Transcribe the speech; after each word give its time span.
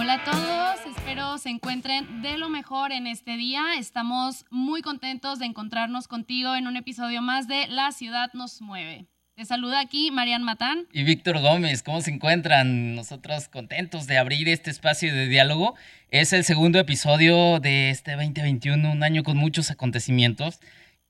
Hola 0.00 0.14
a 0.14 0.24
todos, 0.24 0.96
espero 0.96 1.36
se 1.36 1.50
encuentren 1.50 2.22
de 2.22 2.38
lo 2.38 2.48
mejor 2.48 2.90
en 2.90 3.06
este 3.06 3.36
día. 3.36 3.74
Estamos 3.76 4.46
muy 4.48 4.80
contentos 4.80 5.38
de 5.38 5.44
encontrarnos 5.44 6.08
contigo 6.08 6.56
en 6.56 6.66
un 6.66 6.78
episodio 6.78 7.20
más 7.20 7.48
de 7.48 7.66
La 7.66 7.92
ciudad 7.92 8.30
nos 8.32 8.62
mueve. 8.62 9.04
Te 9.34 9.44
saluda 9.44 9.78
aquí 9.78 10.10
Marian 10.10 10.42
Matán. 10.42 10.86
Y 10.90 11.02
Víctor 11.02 11.38
Gómez, 11.40 11.82
¿cómo 11.82 12.00
se 12.00 12.12
encuentran? 12.12 12.94
Nosotros 12.94 13.48
contentos 13.48 14.06
de 14.06 14.16
abrir 14.16 14.48
este 14.48 14.70
espacio 14.70 15.12
de 15.12 15.28
diálogo. 15.28 15.74
Es 16.08 16.32
el 16.32 16.44
segundo 16.44 16.78
episodio 16.78 17.60
de 17.60 17.90
este 17.90 18.12
2021, 18.12 18.90
un 18.90 19.02
año 19.02 19.22
con 19.22 19.36
muchos 19.36 19.70
acontecimientos 19.70 20.60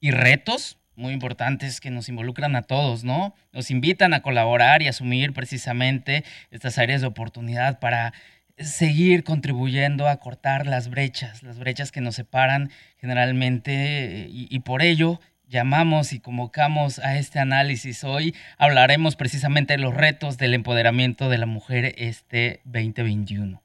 y 0.01 0.11
retos 0.11 0.79
muy 0.97 1.13
importantes 1.13 1.81
que 1.81 1.91
nos 1.91 2.09
involucran 2.09 2.57
a 2.57 2.63
todos, 2.63 3.05
¿no? 3.05 3.37
Nos 3.53 3.71
invitan 3.71 4.15
a 4.15 4.21
colaborar 4.23 4.83
y 4.83 4.89
asumir 4.89 5.33
precisamente 5.33 6.25
estas 6.51 6.77
áreas 6.77 7.01
de 7.01 7.07
oportunidad 7.07 7.79
para 7.79 8.13
seguir 8.61 9.25
contribuyendo 9.25 10.09
a 10.09 10.17
cortar 10.17 10.67
las 10.67 10.91
brechas, 10.91 11.43
las 11.43 11.59
brechas 11.59 11.93
que 11.93 12.01
nos 12.01 12.15
separan 12.15 12.71
generalmente 12.99 14.29
y, 14.31 14.59
por 14.61 14.83
ello 14.83 15.21
llamamos 15.49 16.13
y 16.13 16.21
convocamos 16.21 17.01
a 17.01 17.19
este 17.19 17.41
análisis. 17.41 18.05
Hoy 18.05 18.35
hablaremos 18.57 19.17
precisamente 19.17 19.73
de 19.73 19.83
los 19.83 19.95
retos 19.95 20.39
del 20.39 20.55
empoderamiento 20.55 21.29
de 21.29 21.39
la 21.39 21.47
mujer 21.47 21.95
este 21.99 22.61
2021. 22.65 23.61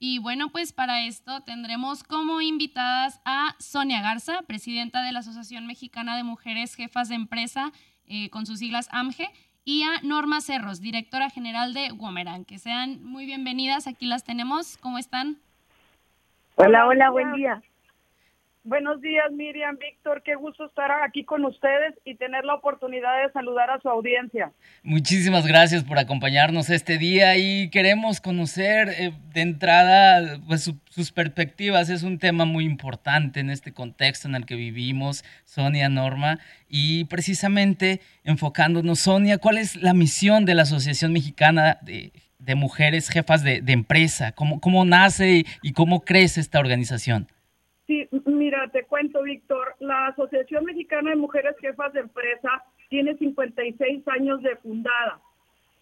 Y 0.00 0.18
bueno, 0.18 0.50
pues 0.50 0.72
para 0.72 1.06
esto 1.06 1.42
tendremos 1.42 2.02
como 2.02 2.40
invitadas 2.40 3.20
a 3.24 3.54
Sonia 3.58 4.00
Garza, 4.00 4.42
presidenta 4.42 5.02
de 5.02 5.12
la 5.12 5.20
Asociación 5.20 5.66
Mexicana 5.66 6.16
de 6.16 6.24
Mujeres 6.24 6.74
Jefas 6.74 7.08
de 7.08 7.16
Empresa, 7.16 7.72
eh, 8.04 8.30
con 8.30 8.46
sus 8.46 8.58
siglas 8.58 8.88
AMGE, 8.90 9.30
y 9.68 9.82
a 9.82 10.00
Norma 10.02 10.40
Cerros, 10.40 10.80
directora 10.80 11.28
general 11.28 11.74
de 11.74 11.92
Womeran. 11.92 12.46
Que 12.46 12.56
sean 12.56 13.04
muy 13.04 13.26
bienvenidas, 13.26 13.86
aquí 13.86 14.06
las 14.06 14.24
tenemos. 14.24 14.78
¿Cómo 14.78 14.96
están? 14.96 15.36
Hola, 16.54 16.86
hola, 16.86 17.10
buen 17.10 17.34
día. 17.34 17.60
Buenos 18.68 19.00
días, 19.00 19.24
Miriam, 19.32 19.78
Víctor, 19.78 20.22
qué 20.22 20.34
gusto 20.34 20.66
estar 20.66 20.90
aquí 21.02 21.24
con 21.24 21.42
ustedes 21.46 21.94
y 22.04 22.16
tener 22.16 22.44
la 22.44 22.54
oportunidad 22.54 23.22
de 23.22 23.32
saludar 23.32 23.70
a 23.70 23.80
su 23.80 23.88
audiencia. 23.88 24.52
Muchísimas 24.82 25.46
gracias 25.46 25.84
por 25.84 25.98
acompañarnos 25.98 26.68
este 26.68 26.98
día 26.98 27.38
y 27.38 27.70
queremos 27.70 28.20
conocer 28.20 28.90
eh, 28.90 29.12
de 29.32 29.40
entrada 29.40 30.38
pues, 30.46 30.70
sus 30.90 31.12
perspectivas. 31.12 31.88
Es 31.88 32.02
un 32.02 32.18
tema 32.18 32.44
muy 32.44 32.66
importante 32.66 33.40
en 33.40 33.48
este 33.48 33.72
contexto 33.72 34.28
en 34.28 34.34
el 34.34 34.44
que 34.44 34.56
vivimos, 34.56 35.24
Sonia, 35.46 35.88
Norma, 35.88 36.38
y 36.68 37.06
precisamente 37.06 38.02
enfocándonos, 38.22 38.98
Sonia, 38.98 39.38
¿cuál 39.38 39.56
es 39.56 39.76
la 39.76 39.94
misión 39.94 40.44
de 40.44 40.54
la 40.54 40.64
Asociación 40.64 41.14
Mexicana 41.14 41.78
de, 41.80 42.12
Mujeres 42.54 43.08
Jefas 43.08 43.42
de, 43.42 43.62
Empresa? 43.66 44.32
¿Cómo, 44.32 44.60
¿Cómo 44.60 44.84
nace 44.84 45.46
y 45.62 45.72
cómo 45.72 46.04
crece 46.04 46.42
esta 46.42 46.58
organización? 46.58 47.28
Sí, 47.88 48.06
mira, 48.26 48.68
te 48.68 48.84
cuento, 48.84 49.22
Víctor. 49.22 49.74
La 49.80 50.08
Asociación 50.08 50.66
Mexicana 50.66 51.10
de 51.10 51.16
Mujeres 51.16 51.56
Jefas 51.58 51.92
de 51.94 52.00
Empresa 52.00 52.62
tiene 52.90 53.16
56 53.16 54.06
años 54.08 54.42
de 54.42 54.56
fundada 54.56 55.20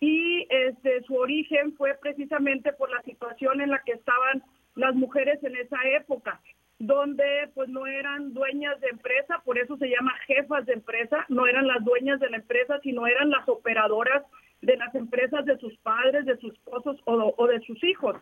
y 0.00 0.46
este, 0.48 1.02
su 1.02 1.16
origen 1.16 1.74
fue 1.76 1.94
precisamente 2.00 2.72
por 2.72 2.90
la 2.90 3.02
situación 3.02 3.60
en 3.60 3.70
la 3.70 3.82
que 3.84 3.92
estaban 3.92 4.44
las 4.76 4.94
mujeres 4.94 5.42
en 5.42 5.56
esa 5.56 5.78
época, 5.96 6.40
donde 6.78 7.50
pues 7.54 7.68
no 7.70 7.86
eran 7.88 8.34
dueñas 8.34 8.78
de 8.80 8.88
empresa, 8.88 9.42
por 9.44 9.58
eso 9.58 9.76
se 9.76 9.88
llama 9.88 10.12
jefas 10.26 10.64
de 10.66 10.74
empresa, 10.74 11.24
no 11.28 11.48
eran 11.48 11.66
las 11.66 11.82
dueñas 11.84 12.20
de 12.20 12.30
la 12.30 12.36
empresa, 12.36 12.78
sino 12.84 13.06
eran 13.08 13.30
las 13.30 13.48
operadoras 13.48 14.22
de 14.60 14.76
las 14.76 14.94
empresas 14.94 15.44
de 15.44 15.58
sus 15.58 15.76
padres, 15.78 16.24
de 16.24 16.36
sus 16.38 16.52
esposos 16.52 17.00
o, 17.04 17.46
de 17.46 17.60
sus 17.60 17.82
hijos, 17.84 18.16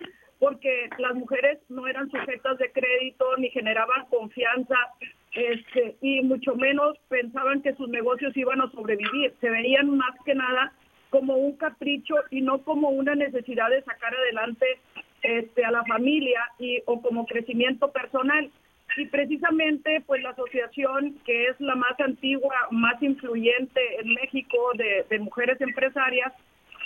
porque 0.44 0.90
las 0.98 1.14
mujeres 1.14 1.58
no 1.70 1.86
eran 1.86 2.10
sujetas 2.10 2.58
de 2.58 2.70
crédito 2.70 3.24
ni 3.38 3.48
generaban 3.48 4.04
confianza 4.10 4.76
este, 5.32 5.96
y 6.02 6.20
mucho 6.20 6.54
menos 6.54 6.98
pensaban 7.08 7.62
que 7.62 7.72
sus 7.76 7.88
negocios 7.88 8.36
iban 8.36 8.60
a 8.60 8.70
sobrevivir. 8.70 9.32
Se 9.40 9.48
veían 9.48 9.96
más 9.96 10.14
que 10.26 10.34
nada 10.34 10.74
como 11.08 11.36
un 11.36 11.56
capricho 11.56 12.16
y 12.30 12.42
no 12.42 12.62
como 12.62 12.90
una 12.90 13.14
necesidad 13.14 13.70
de 13.70 13.82
sacar 13.84 14.14
adelante 14.14 14.66
este, 15.22 15.64
a 15.64 15.70
la 15.70 15.82
familia 15.84 16.40
y 16.58 16.82
o 16.84 17.00
como 17.00 17.24
crecimiento 17.24 17.90
personal 17.90 18.50
y 18.98 19.06
precisamente 19.06 20.02
pues 20.06 20.22
la 20.22 20.30
asociación 20.30 21.18
que 21.24 21.46
es 21.46 21.58
la 21.58 21.74
más 21.74 21.98
antigua, 22.00 22.54
más 22.70 23.02
influyente 23.02 23.80
en 23.98 24.12
México 24.12 24.58
de, 25.08 25.18
mujeres 25.20 25.58
empresarias, 25.62 26.34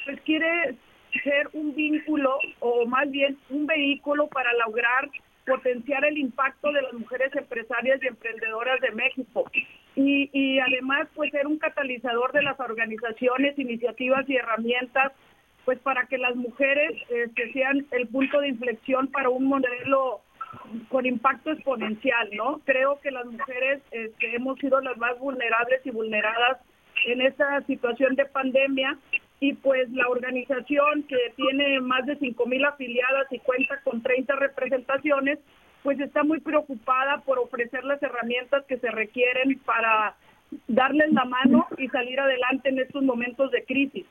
pues 0.05 0.21
quiere 0.21 0.77
ser 1.23 1.49
un 1.53 1.75
vínculo 1.75 2.39
o 2.61 2.87
más 2.87 3.11
bien 3.11 3.39
un 3.51 3.67
vehículo 3.67 4.27
para 4.29 4.51
lograr 4.67 5.09
potenciar 5.49 6.05
el 6.05 6.19
impacto 6.19 6.71
de 6.73 6.83
las 6.83 6.93
mujeres 6.93 7.34
empresarias 7.34 8.01
y 8.03 8.06
emprendedoras 8.06 8.81
de 8.81 8.91
México. 8.93 9.51
Y, 9.97 10.61
además, 10.61 11.09
pues 11.15 11.33
ser 11.33 11.47
un 11.49 11.59
catalizador 11.59 12.31
de 12.33 12.43
las 12.43 12.61
organizaciones, 12.61 13.59
iniciativas 13.59 14.29
y 14.29 14.37
herramientas, 14.37 15.12
pues 15.65 15.79
para 15.81 16.06
que 16.06 16.19
las 16.19 16.37
mujeres 16.37 16.93
este, 17.09 17.53
sean 17.53 17.85
el 17.91 18.06
punto 18.06 18.41
de 18.41 18.49
inflexión 18.49 19.09
para 19.09 19.29
un 19.29 19.47
modelo 19.47 20.21
con 20.89 21.05
impacto 21.05 21.50
exponencial, 21.50 22.31
¿no? 22.35 22.61
Creo 22.65 23.00
que 23.00 23.11
las 23.11 23.27
mujeres 23.27 23.83
este, 23.91 24.37
hemos 24.37 24.59
sido 24.61 24.81
las 24.81 24.97
más 24.99 25.19
vulnerables 25.19 25.85
y 25.85 25.91
vulneradas 25.91 26.59
en 27.06 27.21
esta 27.21 27.61
situación 27.62 28.15
de 28.15 28.25
pandemia 28.27 28.97
y 29.41 29.54
pues 29.54 29.88
la 29.91 30.09
organización 30.09 31.04
que 31.04 31.16
tiene 31.37 31.81
más 31.81 32.04
de 32.06 32.16
5 32.16 32.47
mil 32.47 32.65
afiliadas 32.65 33.26
y 33.31 33.38
cuenta 33.38 33.81
con 33.84 34.03
30 34.03 34.34
representaciones, 34.37 35.38
pues 35.82 36.00
está 36.00 36.25
muy 36.25 36.41
preocupada 36.41 37.21
por 37.21 37.38
ofrecer 37.38 37.84
las 37.84 38.03
herramientas 38.03 38.65
que 38.66 38.78
se 38.78 38.91
requieren 38.91 39.59
para 39.65 40.16
darles 40.66 41.12
la 41.12 41.25
mano 41.25 41.66
y 41.76 41.88
salir 41.88 42.19
adelante 42.19 42.71
en 42.71 42.81
estos 42.81 43.03
momentos 43.03 43.50
de 43.53 43.65
crisis. 43.65 44.06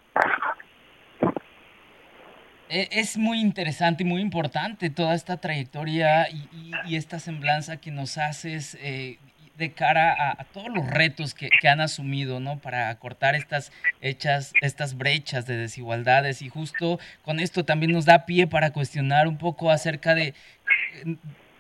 E, 2.69 2.88
es 2.91 3.17
muy 3.17 3.39
interesante 3.41 4.03
y 4.03 4.05
muy 4.05 4.21
importante 4.21 4.89
toda 4.89 5.15
esta 5.15 5.38
trayectoria 5.38 6.27
y, 6.29 6.95
esta 6.95 7.19
semblanza 7.19 7.77
que 7.77 7.91
nos 7.91 8.17
haces 8.17 8.77
eh, 8.81 9.17
de 9.57 9.72
cara 9.72 10.31
a, 10.31 10.44
todos 10.45 10.69
los 10.69 10.88
retos 10.90 11.34
que, 11.34 11.50
han 11.68 11.81
asumido, 11.81 12.40
¿no? 12.40 12.59
Para 12.59 12.90
acortar 12.90 13.35
estas 13.35 13.72
hechas, 14.01 14.53
estas 14.62 14.97
brechas 14.97 15.45
de 15.47 15.57
desigualdades 15.57 16.41
y 16.41 16.50
justo 16.50 17.00
con 17.23 17.40
esto 17.40 17.66
también 17.66 17.91
nos 17.91 18.06
da 18.06 18.25
pie 18.25 18.47
para 18.47 18.72
cuestionar 18.72 19.28
un 19.28 19.38
poco 19.38 19.72
acerca 19.72 20.13
de 20.13 20.34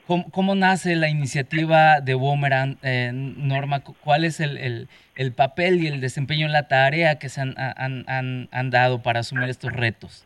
cómo, 0.05 0.55
nace 0.55 0.95
la 0.95 1.09
iniciativa 1.09 1.99
de 1.99 2.15
Womeran, 2.15 2.77
eh, 2.83 3.11
Norma, 3.13 3.81
cuál 4.03 4.23
es 4.23 4.39
el, 4.39 4.87
papel 5.35 5.83
y 5.83 5.87
el 5.87 5.99
desempeño 5.99 6.45
en 6.45 6.53
la 6.53 6.67
tarea 6.67 7.19
que 7.19 7.29
se 7.29 7.41
han 7.41 8.69
dado 8.69 9.01
para 9.01 9.19
asumir 9.19 9.49
estos 9.49 9.73
retos. 9.73 10.25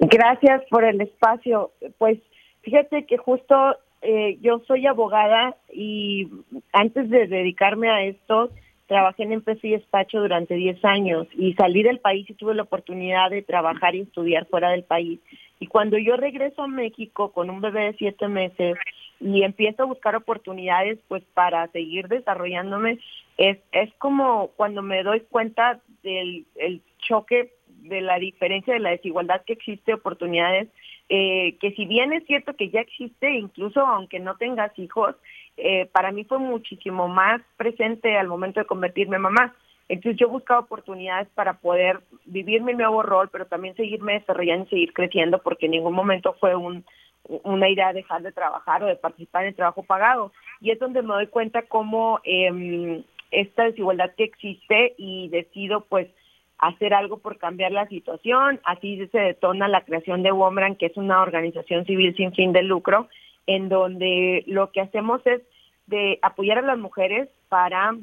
Gracias 0.00 0.62
por 0.70 0.84
el 0.84 1.00
espacio. 1.00 1.72
Pues 1.98 2.18
fíjate 2.62 3.04
que 3.04 3.18
justo 3.18 3.76
eh, 4.02 4.38
yo 4.40 4.60
soy 4.66 4.86
abogada 4.86 5.56
y 5.72 6.28
antes 6.72 7.10
de 7.10 7.26
dedicarme 7.26 7.90
a 7.90 8.02
esto, 8.04 8.50
trabajé 8.86 9.22
en 9.22 9.32
empresa 9.32 9.60
y 9.62 9.70
despacho 9.70 10.20
durante 10.20 10.54
10 10.54 10.84
años 10.84 11.28
y 11.36 11.52
salí 11.54 11.82
del 11.82 12.00
país 12.00 12.28
y 12.28 12.34
tuve 12.34 12.54
la 12.54 12.62
oportunidad 12.62 13.30
de 13.30 13.42
trabajar 13.42 13.94
y 13.94 14.00
estudiar 14.00 14.46
fuera 14.46 14.70
del 14.70 14.82
país. 14.82 15.20
Y 15.60 15.66
cuando 15.66 15.98
yo 15.98 16.16
regreso 16.16 16.62
a 16.62 16.66
México 16.66 17.30
con 17.32 17.50
un 17.50 17.60
bebé 17.60 17.84
de 17.84 17.98
7 17.98 18.26
meses 18.28 18.76
y 19.20 19.42
empiezo 19.42 19.82
a 19.82 19.86
buscar 19.86 20.16
oportunidades 20.16 20.98
pues 21.06 21.22
para 21.34 21.68
seguir 21.68 22.08
desarrollándome, 22.08 22.98
es, 23.36 23.58
es 23.70 23.92
como 23.98 24.48
cuando 24.56 24.82
me 24.82 25.02
doy 25.02 25.20
cuenta 25.20 25.80
del 26.02 26.46
el 26.56 26.80
choque 26.98 27.52
de 27.82 28.00
la 28.00 28.18
diferencia 28.18 28.74
de 28.74 28.80
la 28.80 28.90
desigualdad 28.90 29.42
que 29.46 29.52
existe, 29.52 29.94
oportunidades, 29.94 30.68
eh, 31.12 31.56
que 31.60 31.72
si 31.72 31.86
bien 31.86 32.12
es 32.12 32.24
cierto 32.26 32.54
que 32.54 32.70
ya 32.70 32.80
existe, 32.80 33.28
incluso 33.32 33.80
aunque 33.80 34.20
no 34.20 34.36
tengas 34.36 34.70
hijos, 34.78 35.16
eh, 35.56 35.86
para 35.86 36.12
mí 36.12 36.22
fue 36.22 36.38
muchísimo 36.38 37.08
más 37.08 37.42
presente 37.56 38.16
al 38.16 38.28
momento 38.28 38.60
de 38.60 38.66
convertirme 38.66 39.16
en 39.16 39.22
mamá. 39.22 39.56
Entonces 39.88 40.20
yo 40.20 40.28
buscaba 40.28 40.60
oportunidades 40.60 41.28
para 41.34 41.54
poder 41.54 41.98
vivir 42.26 42.62
mi 42.62 42.74
nuevo 42.74 43.02
rol, 43.02 43.28
pero 43.28 43.46
también 43.46 43.74
seguirme 43.74 44.20
desarrollando 44.20 44.66
y 44.66 44.68
seguir 44.68 44.92
creciendo, 44.92 45.42
porque 45.42 45.66
en 45.66 45.72
ningún 45.72 45.94
momento 45.94 46.36
fue 46.38 46.54
un, 46.54 46.84
una 47.24 47.68
idea 47.68 47.88
de 47.88 47.94
dejar 47.94 48.22
de 48.22 48.30
trabajar 48.30 48.84
o 48.84 48.86
de 48.86 48.94
participar 48.94 49.42
en 49.42 49.48
el 49.48 49.56
trabajo 49.56 49.82
pagado. 49.82 50.30
Y 50.60 50.70
es 50.70 50.78
donde 50.78 51.02
me 51.02 51.14
doy 51.14 51.26
cuenta 51.26 51.62
cómo 51.62 52.20
eh, 52.22 53.02
esta 53.32 53.64
desigualdad 53.64 54.14
que 54.16 54.24
existe 54.24 54.94
y 54.96 55.28
decido 55.30 55.80
pues 55.80 56.06
hacer 56.60 56.94
algo 56.94 57.18
por 57.18 57.38
cambiar 57.38 57.72
la 57.72 57.88
situación. 57.88 58.60
Así 58.64 59.06
se 59.08 59.18
detona 59.18 59.66
la 59.66 59.82
creación 59.82 60.22
de 60.22 60.32
Wombran, 60.32 60.76
que 60.76 60.86
es 60.86 60.96
una 60.96 61.22
organización 61.22 61.86
civil 61.86 62.14
sin 62.16 62.32
fin 62.32 62.52
de 62.52 62.62
lucro, 62.62 63.08
en 63.46 63.68
donde 63.68 64.44
lo 64.46 64.70
que 64.70 64.82
hacemos 64.82 65.26
es 65.26 65.40
de 65.86 66.18
apoyar 66.22 66.58
a 66.58 66.62
las 66.62 66.78
mujeres 66.78 67.28
para 67.48 67.96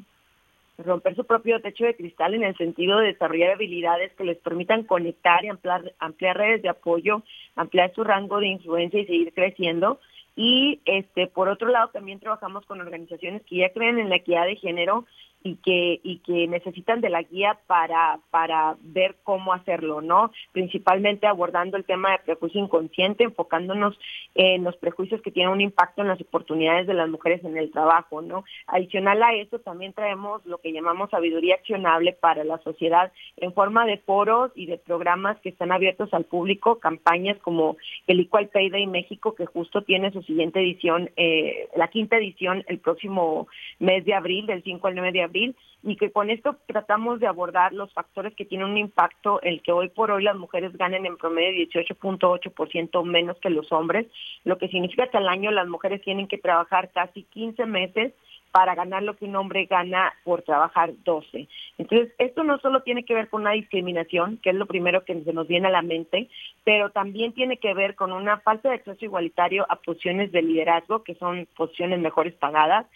romper 0.78 1.14
su 1.16 1.24
propio 1.24 1.60
techo 1.60 1.84
de 1.84 1.96
cristal 1.96 2.34
en 2.34 2.44
el 2.44 2.56
sentido 2.56 2.98
de 2.98 3.08
desarrollar 3.08 3.52
habilidades 3.52 4.12
que 4.12 4.24
les 4.24 4.38
permitan 4.38 4.84
conectar 4.84 5.44
y 5.44 5.48
ampliar, 5.48 5.92
ampliar 5.98 6.36
redes 6.36 6.62
de 6.62 6.68
apoyo, 6.68 7.22
ampliar 7.56 7.92
su 7.94 8.04
rango 8.04 8.38
de 8.38 8.48
influencia 8.48 9.00
y 9.00 9.06
seguir 9.06 9.32
creciendo. 9.32 10.00
Y 10.36 10.80
este, 10.84 11.26
por 11.26 11.48
otro 11.48 11.68
lado, 11.68 11.88
también 11.88 12.20
trabajamos 12.20 12.64
con 12.66 12.80
organizaciones 12.80 13.42
que 13.42 13.56
ya 13.56 13.70
creen 13.70 13.98
en 13.98 14.08
la 14.08 14.16
equidad 14.16 14.46
de 14.46 14.54
género 14.54 15.04
y 15.42 15.56
que 15.56 16.00
y 16.02 16.18
que 16.18 16.48
necesitan 16.48 17.00
de 17.00 17.10
la 17.10 17.22
guía 17.22 17.58
para 17.66 18.18
para 18.30 18.76
ver 18.80 19.16
cómo 19.22 19.52
hacerlo, 19.52 20.00
¿no? 20.00 20.32
Principalmente 20.52 21.26
abordando 21.26 21.76
el 21.76 21.84
tema 21.84 22.12
de 22.12 22.18
prejuicio 22.18 22.60
inconsciente, 22.60 23.24
enfocándonos 23.24 23.98
en 24.34 24.64
los 24.64 24.76
prejuicios 24.76 25.22
que 25.22 25.30
tienen 25.30 25.52
un 25.52 25.60
impacto 25.60 26.02
en 26.02 26.08
las 26.08 26.20
oportunidades 26.20 26.86
de 26.86 26.94
las 26.94 27.08
mujeres 27.08 27.44
en 27.44 27.56
el 27.56 27.70
trabajo, 27.70 28.20
¿no? 28.20 28.44
Adicional 28.66 29.22
a 29.22 29.34
eso 29.34 29.60
también 29.60 29.92
traemos 29.92 30.44
lo 30.44 30.58
que 30.58 30.72
llamamos 30.72 31.10
sabiduría 31.10 31.54
accionable 31.54 32.12
para 32.12 32.42
la 32.44 32.58
sociedad 32.58 33.12
en 33.36 33.52
forma 33.52 33.86
de 33.86 33.98
foros 33.98 34.50
y 34.56 34.66
de 34.66 34.78
programas 34.78 35.38
que 35.40 35.50
están 35.50 35.70
abiertos 35.70 36.12
al 36.12 36.24
público, 36.24 36.80
campañas 36.80 37.38
como 37.38 37.76
el 38.06 38.20
Equal 38.20 38.48
Pay 38.48 38.70
Day 38.70 38.86
México 38.86 39.34
que 39.34 39.46
justo 39.46 39.82
tiene 39.82 40.10
su 40.10 40.22
siguiente 40.22 40.60
edición, 40.60 41.10
eh, 41.16 41.68
la 41.76 41.88
quinta 41.88 42.16
edición 42.16 42.64
el 42.66 42.78
próximo 42.78 43.46
mes 43.78 44.04
de 44.04 44.14
abril, 44.14 44.46
del 44.46 44.62
5 44.64 44.86
al 44.86 44.94
9 44.94 45.12
de 45.12 45.22
abril 45.22 45.27
y 45.32 45.96
que 45.96 46.10
con 46.10 46.30
esto 46.30 46.56
tratamos 46.66 47.20
de 47.20 47.26
abordar 47.26 47.72
los 47.72 47.92
factores 47.92 48.34
que 48.34 48.44
tienen 48.44 48.68
un 48.68 48.78
impacto 48.78 49.40
el 49.42 49.62
que 49.62 49.72
hoy 49.72 49.88
por 49.88 50.10
hoy 50.10 50.24
las 50.24 50.36
mujeres 50.36 50.76
ganen 50.76 51.06
en 51.06 51.16
promedio 51.16 51.66
18.8% 51.68 53.04
menos 53.04 53.38
que 53.38 53.50
los 53.50 53.70
hombres, 53.72 54.06
lo 54.44 54.58
que 54.58 54.68
significa 54.68 55.08
que 55.08 55.18
al 55.18 55.28
año 55.28 55.50
las 55.50 55.68
mujeres 55.68 56.02
tienen 56.02 56.26
que 56.26 56.38
trabajar 56.38 56.90
casi 56.92 57.22
15 57.24 57.66
meses 57.66 58.12
para 58.50 58.74
ganar 58.74 59.02
lo 59.02 59.14
que 59.14 59.26
un 59.26 59.36
hombre 59.36 59.66
gana 59.66 60.14
por 60.24 60.42
trabajar 60.42 60.92
12. 61.04 61.48
Entonces, 61.76 62.12
esto 62.18 62.44
no 62.44 62.58
solo 62.58 62.82
tiene 62.82 63.04
que 63.04 63.14
ver 63.14 63.28
con 63.28 63.42
una 63.42 63.52
discriminación, 63.52 64.38
que 64.38 64.50
es 64.50 64.56
lo 64.56 64.66
primero 64.66 65.04
que 65.04 65.22
se 65.22 65.32
nos 65.32 65.46
viene 65.46 65.68
a 65.68 65.70
la 65.70 65.82
mente, 65.82 66.28
pero 66.64 66.90
también 66.90 67.32
tiene 67.34 67.58
que 67.58 67.74
ver 67.74 67.94
con 67.94 68.12
una 68.12 68.38
falta 68.38 68.70
de 68.70 68.76
acceso 68.76 69.04
igualitario 69.04 69.66
a 69.68 69.76
posiciones 69.76 70.32
de 70.32 70.42
liderazgo, 70.42 71.02
que 71.02 71.14
son 71.16 71.46
posiciones 71.56 72.00
mejores 72.00 72.34
pagadas, 72.34 72.86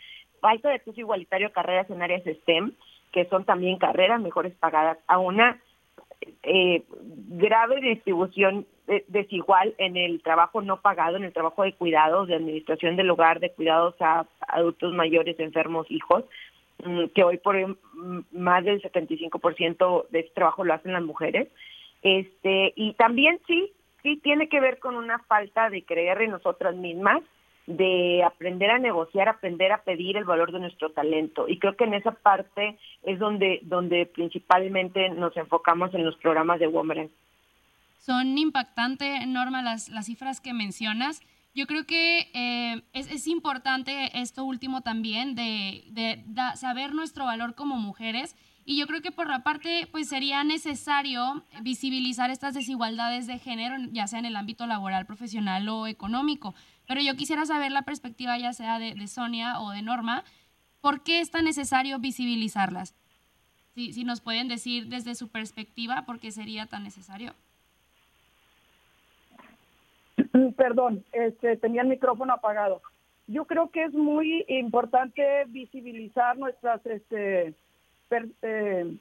falta 0.43 0.69
de 0.69 0.75
acceso 0.75 1.01
igualitario 1.01 1.47
a 1.47 1.53
carreras 1.53 1.89
en 1.89 2.03
áreas 2.03 2.25
STEM, 2.25 2.73
que 3.13 3.25
son 3.27 3.45
también 3.45 3.79
carreras 3.79 4.21
mejores 4.21 4.53
pagadas, 4.55 4.99
a 5.07 5.19
una 5.19 5.63
eh, 6.43 6.83
grave 7.29 7.81
distribución 7.81 8.67
desigual 9.07 9.75
en 9.79 9.97
el 9.97 10.21
trabajo 10.23 10.61
no 10.61 10.81
pagado, 10.81 11.17
en 11.17 11.25
el 11.25 11.33
trabajo 11.33 11.63
de 11.63 11.75
cuidados, 11.75 12.27
de 12.27 12.35
administración 12.35 12.97
del 12.97 13.11
hogar, 13.11 13.39
de 13.39 13.53
cuidados 13.53 13.95
a 14.01 14.27
adultos 14.49 14.93
mayores, 14.93 15.39
enfermos, 15.39 15.89
hijos, 15.91 16.25
mm, 16.85 17.07
que 17.15 17.23
hoy 17.23 17.39
por 17.39 17.57
mm, 17.57 18.25
más 18.33 18.65
del 18.65 18.83
75% 18.83 20.09
de 20.11 20.21
ese 20.21 20.31
trabajo 20.31 20.65
lo 20.65 20.75
hacen 20.75 20.93
las 20.93 21.03
mujeres. 21.03 21.49
Este, 22.03 22.73
y 22.75 22.95
también 22.95 23.41
sí, 23.47 23.73
sí 24.03 24.17
tiene 24.17 24.49
que 24.49 24.61
ver 24.61 24.81
con 24.81 24.97
una 24.97 25.21
falta 25.21 25.71
de 25.71 25.85
creer 25.85 26.21
en 26.23 26.33
nosotras 26.33 26.75
mismas, 26.75 27.23
de 27.67 28.23
aprender 28.25 28.71
a 28.71 28.79
negociar, 28.79 29.29
aprender 29.29 29.73
a 29.73 29.83
pedir 29.83 30.17
el 30.17 30.25
valor 30.25 30.53
de 30.53 30.61
nuestro 30.61 30.91
talento. 30.91 31.47
Y 31.49 31.59
creo 31.59 31.77
que 31.77 31.85
en 31.85 31.95
esa 31.95 32.13
parte 32.13 32.79
es 33.03 33.19
donde, 33.19 33.61
donde 33.63 34.07
principalmente 34.07 35.09
nos 35.11 35.37
enfocamos 35.37 35.95
en 35.95 36.05
los 36.05 36.17
programas 36.17 36.59
de 36.59 36.67
Women. 36.67 37.11
Son 37.99 38.37
impactantes, 38.37 39.27
Norma, 39.29 39.63
las, 39.63 39.89
las 39.89 40.07
cifras 40.07 40.41
que 40.41 40.53
mencionas. 40.53 41.23
Yo 41.55 41.67
creo 41.67 41.87
que 41.87 42.31
eh, 42.35 42.83
es, 42.95 43.13
es, 43.13 43.29
importante 43.29 44.11
esto 44.15 44.43
último 44.45 44.81
también, 44.81 45.35
de, 45.35 45.85
de 45.89 46.25
saber 46.57 46.95
nuestro 46.95 47.27
valor 47.27 47.55
como 47.55 47.77
mujeres. 47.77 48.35
Y 48.65 48.79
yo 48.79 48.87
creo 48.87 49.03
que 49.03 49.11
por 49.11 49.29
la 49.29 49.43
parte, 49.43 49.89
pues 49.91 50.09
sería 50.09 50.45
necesario 50.45 51.45
visibilizar 51.63 52.31
estas 52.31 52.55
desigualdades 52.55 53.27
de 53.27 53.39
género, 53.39 53.77
ya 53.93 54.07
sea 54.07 54.21
en 54.21 54.25
el 54.25 54.37
ámbito 54.37 54.67
laboral, 54.67 55.05
profesional 55.05 55.69
o 55.69 55.87
económico. 55.87 56.55
Pero 56.93 57.07
yo 57.07 57.17
quisiera 57.17 57.47
saber 57.47 57.73
la 57.73 57.87
perspectiva 57.87 58.37
ya 58.37 58.53
sea 58.53 58.79
de, 58.79 59.07
Sonia 59.07 59.59
o 59.61 59.71
de 59.71 59.81
Norma, 59.81 60.25
¿por 60.83 61.03
qué 61.03 61.21
es 61.21 61.31
tan 61.31 61.47
necesario 61.47 61.99
visibilizarlas? 61.99 62.95
Si, 63.75 64.05
nos 64.05 64.21
pueden 64.21 64.47
decir 64.47 64.89
desde 64.89 65.15
su 65.15 65.31
perspectiva, 65.31 66.05
¿por 66.05 66.21
qué 66.21 66.31
sería 66.31 66.67
tan 66.67 66.85
necesario? 66.85 67.33
Perdón, 70.59 71.03
este, 71.13 71.57
tenía 71.57 71.81
el 71.81 71.89
micrófono 71.89 72.35
apagado. 72.35 72.83
Yo 73.27 73.47
creo 73.47 73.71
que 73.71 73.85
es 73.85 73.95
muy 73.95 74.45
importante 74.49 75.47
visibilizar 75.47 76.37
nuestras 76.37 76.85
este, 76.85 77.55
eh, 78.43 78.97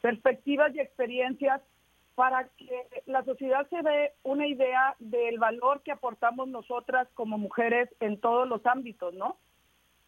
perspectivas 0.00 0.74
y 0.74 0.80
experiencias 0.80 1.60
para 2.14 2.48
que 2.56 2.86
la 3.06 3.24
sociedad 3.24 3.68
se 3.68 3.82
dé 3.82 4.12
una 4.22 4.46
idea 4.46 4.94
del 4.98 5.38
valor 5.38 5.82
que 5.82 5.92
aportamos 5.92 6.48
nosotras 6.48 7.08
como 7.14 7.38
mujeres 7.38 7.88
en 8.00 8.20
todos 8.20 8.48
los 8.48 8.64
ámbitos, 8.66 9.14
¿no? 9.14 9.36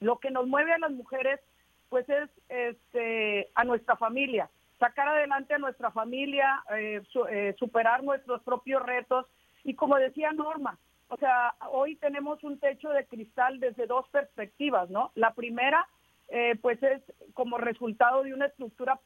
Lo 0.01 0.19
que 0.19 0.31
nos 0.31 0.47
mueve 0.47 0.73
a 0.73 0.79
las 0.79 0.93
mujeres, 0.93 1.41
pues 1.89 2.09
es 2.09 2.31
este, 2.49 3.51
a 3.55 3.65
nuestra 3.65 3.97
familia, 3.97 4.51
sacar 4.79 5.09
adelante 5.09 5.55
a 5.55 5.59
nuestra 5.59 5.91
familia, 5.91 6.63
eh, 6.77 7.03
eh, 7.31 7.55
superar 7.59 8.05
nuestros 8.05 8.43
propios 8.43 8.83
retos 8.83 9.27
y 9.65 9.75
como 9.75 9.97
decía 9.97 10.31
Norma, 10.33 10.79
o 11.09 11.17
sea, 11.17 11.55
hoy 11.71 11.97
tenemos 11.97 12.43
un 12.45 12.59
techo 12.59 12.91
de 12.91 13.07
cristal 13.07 13.61
desde 13.61 13.87
dos 13.87 14.09
perspectivas, 14.09 14.91
¿no? 14.91 15.13
La 15.15 15.35
primera 15.35 15.89
eh, 16.29 16.57
pues 16.61 16.83
es 16.83 17.01
como 17.35 17.57
resultado 17.57 18.25
de 18.25 18.35
una 18.35 18.47
estructura 18.47 18.99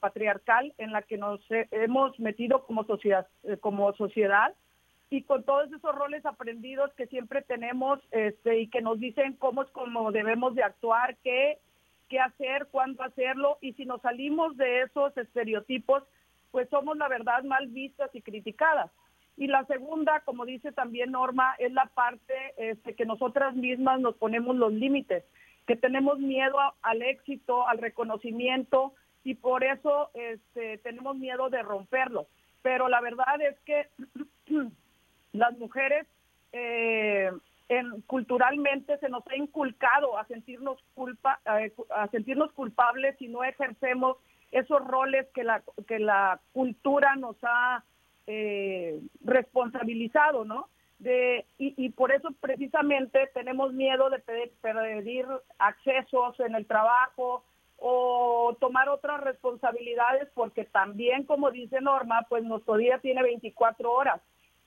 patriarcal 0.00 0.74
en 0.78 0.92
la 0.92 1.02
que 1.02 1.16
nos 1.16 1.40
hemos 1.70 2.18
metido 2.18 2.64
como 2.66 2.84
sociedad, 2.84 3.28
eh, 3.44 3.56
como 3.58 3.92
sociedad 3.94 4.54
y 5.10 5.22
con 5.22 5.44
todos 5.44 5.72
esos 5.72 5.94
roles 5.94 6.26
aprendidos 6.26 6.92
que 6.94 7.06
siempre 7.06 7.42
tenemos 7.42 8.00
este, 8.10 8.60
y 8.60 8.68
que 8.68 8.80
nos 8.80 8.98
dicen 8.98 9.34
cómo 9.34 9.62
es 9.62 9.70
como 9.70 10.10
debemos 10.10 10.54
de 10.54 10.64
actuar, 10.64 11.16
qué, 11.22 11.58
qué 12.08 12.18
hacer, 12.18 12.66
cuándo 12.72 13.02
hacerlo 13.04 13.58
y 13.60 13.74
si 13.74 13.84
nos 13.84 14.02
salimos 14.02 14.56
de 14.56 14.82
esos 14.82 15.16
estereotipos, 15.16 16.02
pues 16.50 16.68
somos 16.68 16.96
la 16.96 17.06
verdad 17.06 17.44
mal 17.44 17.68
vistas 17.68 18.10
y 18.12 18.22
criticadas. 18.22 18.90
Y 19.36 19.46
la 19.46 19.64
segunda, 19.66 20.20
como 20.20 20.44
dice 20.44 20.72
también 20.72 21.12
Norma, 21.12 21.54
es 21.58 21.72
la 21.72 21.86
parte 21.86 22.34
este, 22.56 22.94
que 22.94 23.06
nosotras 23.06 23.54
mismas 23.54 24.00
nos 24.00 24.16
ponemos 24.16 24.56
los 24.56 24.72
límites 24.72 25.24
que 25.66 25.76
tenemos 25.76 26.18
miedo 26.18 26.56
al 26.82 27.02
éxito, 27.02 27.66
al 27.68 27.78
reconocimiento 27.78 28.94
y 29.24 29.34
por 29.34 29.64
eso 29.64 30.10
este, 30.14 30.78
tenemos 30.78 31.16
miedo 31.16 31.50
de 31.50 31.62
romperlo. 31.62 32.26
Pero 32.62 32.88
la 32.88 33.00
verdad 33.00 33.40
es 33.40 33.58
que 33.60 33.88
las 35.32 35.56
mujeres 35.58 36.06
eh, 36.52 37.30
en, 37.68 38.00
culturalmente 38.02 38.98
se 38.98 39.08
nos 39.08 39.26
ha 39.28 39.36
inculcado 39.36 40.18
a 40.18 40.26
sentirnos 40.26 40.78
culpa, 40.94 41.40
a 41.44 42.08
sentirnos 42.08 42.52
culpables 42.52 43.16
si 43.18 43.28
no 43.28 43.44
ejercemos 43.44 44.16
esos 44.50 44.84
roles 44.84 45.28
que 45.32 45.44
la 45.44 45.62
que 45.86 46.00
la 46.00 46.40
cultura 46.52 47.14
nos 47.14 47.36
ha 47.42 47.84
eh, 48.26 49.00
responsabilizado, 49.24 50.44
¿no? 50.44 50.68
De, 51.00 51.46
y, 51.58 51.88
por 51.90 52.12
eso 52.12 52.28
precisamente 52.40 53.30
tenemos 53.32 53.72
miedo 53.72 54.10
de 54.10 54.18
pedir, 54.18 55.26
accesos 55.58 56.38
en 56.40 56.54
el 56.54 56.66
trabajo 56.66 57.42
o 57.78 58.54
tomar 58.60 58.90
otras 58.90 59.20
responsabilidades 59.22 60.28
porque 60.34 60.64
también, 60.64 61.24
como 61.24 61.50
dice 61.50 61.80
Norma, 61.80 62.26
pues 62.28 62.44
nuestro 62.44 62.76
día 62.76 62.98
tiene 62.98 63.22
24 63.22 63.90
horas. 63.90 64.20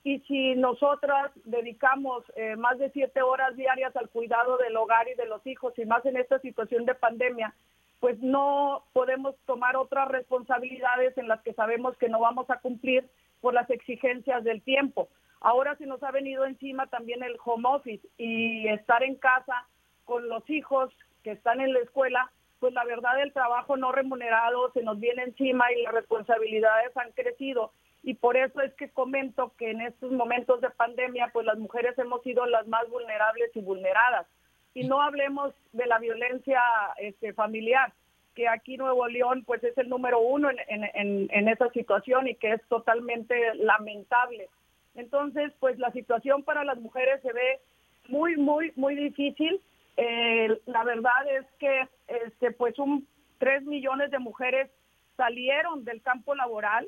Y 0.03 0.19
si 0.21 0.55
nosotras 0.55 1.31
dedicamos 1.45 2.23
eh, 2.35 2.55
más 2.55 2.79
de 2.79 2.89
siete 2.89 3.21
horas 3.21 3.55
diarias 3.55 3.95
al 3.95 4.09
cuidado 4.09 4.57
del 4.57 4.75
hogar 4.75 5.07
y 5.07 5.13
de 5.13 5.27
los 5.27 5.45
hijos, 5.45 5.77
y 5.77 5.85
más 5.85 6.03
en 6.05 6.17
esta 6.17 6.39
situación 6.39 6.85
de 6.85 6.95
pandemia, 6.95 7.53
pues 7.99 8.19
no 8.19 8.83
podemos 8.91 9.35
tomar 9.45 9.77
otras 9.77 10.09
responsabilidades 10.09 11.17
en 11.17 11.27
las 11.27 11.41
que 11.41 11.53
sabemos 11.53 11.95
que 11.97 12.09
no 12.09 12.19
vamos 12.19 12.49
a 12.49 12.59
cumplir 12.59 13.07
por 13.39 13.53
las 13.53 13.69
exigencias 13.69 14.43
del 14.43 14.61
tiempo. 14.63 15.07
Ahora 15.43 15.75
se 15.75 15.85
nos 15.85 16.01
ha 16.03 16.11
venido 16.11 16.45
encima 16.45 16.87
también 16.87 17.21
el 17.21 17.35
home 17.43 17.67
office 17.67 18.07
y 18.17 18.65
estar 18.69 19.03
en 19.03 19.15
casa 19.15 19.67
con 20.05 20.29
los 20.29 20.49
hijos 20.49 20.89
que 21.21 21.31
están 21.31 21.59
en 21.59 21.73
la 21.73 21.79
escuela, 21.79 22.31
pues 22.61 22.73
la 22.73 22.85
verdad 22.85 23.21
el 23.21 23.33
trabajo 23.33 23.75
no 23.75 23.91
remunerado 23.91 24.71
se 24.71 24.81
nos 24.83 25.01
viene 25.01 25.23
encima 25.23 25.69
y 25.73 25.83
las 25.83 25.93
responsabilidades 25.93 26.95
han 26.95 27.11
crecido. 27.11 27.73
Y 28.03 28.13
por 28.13 28.37
eso 28.37 28.61
es 28.61 28.73
que 28.75 28.89
comento 28.89 29.51
que 29.57 29.71
en 29.71 29.81
estos 29.81 30.13
momentos 30.13 30.61
de 30.61 30.69
pandemia, 30.69 31.29
pues 31.33 31.45
las 31.45 31.57
mujeres 31.57 31.97
hemos 31.99 32.23
sido 32.23 32.45
las 32.45 32.65
más 32.67 32.89
vulnerables 32.89 33.53
y 33.53 33.59
vulneradas. 33.59 34.25
Y 34.73 34.87
no 34.87 35.01
hablemos 35.01 35.53
de 35.73 35.85
la 35.87 35.99
violencia 35.99 36.61
este, 36.97 37.33
familiar, 37.33 37.91
que 38.33 38.47
aquí 38.47 38.77
Nuevo 38.77 39.07
León 39.07 39.43
pues 39.45 39.61
es 39.65 39.77
el 39.77 39.89
número 39.89 40.19
uno 40.19 40.49
en, 40.49 40.57
en, 40.69 41.27
en 41.29 41.47
esa 41.49 41.69
situación 41.71 42.29
y 42.29 42.35
que 42.35 42.53
es 42.53 42.61
totalmente 42.69 43.55
lamentable. 43.55 44.47
Entonces, 44.95 45.51
pues 45.59 45.79
la 45.79 45.91
situación 45.91 46.43
para 46.43 46.63
las 46.63 46.79
mujeres 46.79 47.21
se 47.21 47.33
ve 47.33 47.59
muy, 48.07 48.35
muy, 48.37 48.71
muy 48.75 48.95
difícil. 48.95 49.59
Eh, 49.97 50.59
la 50.65 50.83
verdad 50.83 51.27
es 51.37 51.45
que, 51.59 51.87
este, 52.07 52.51
pues 52.51 52.77
un 52.79 53.07
3 53.39 53.63
millones 53.63 54.11
de 54.11 54.19
mujeres 54.19 54.69
salieron 55.17 55.83
del 55.83 56.01
campo 56.01 56.35
laboral, 56.35 56.87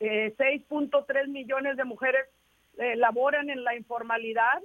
6.3 0.00 1.24
eh, 1.24 1.28
millones 1.28 1.76
de 1.76 1.84
mujeres 1.84 2.26
eh, 2.78 2.96
laboran 2.96 3.50
en 3.50 3.62
la 3.62 3.76
informalidad 3.76 4.60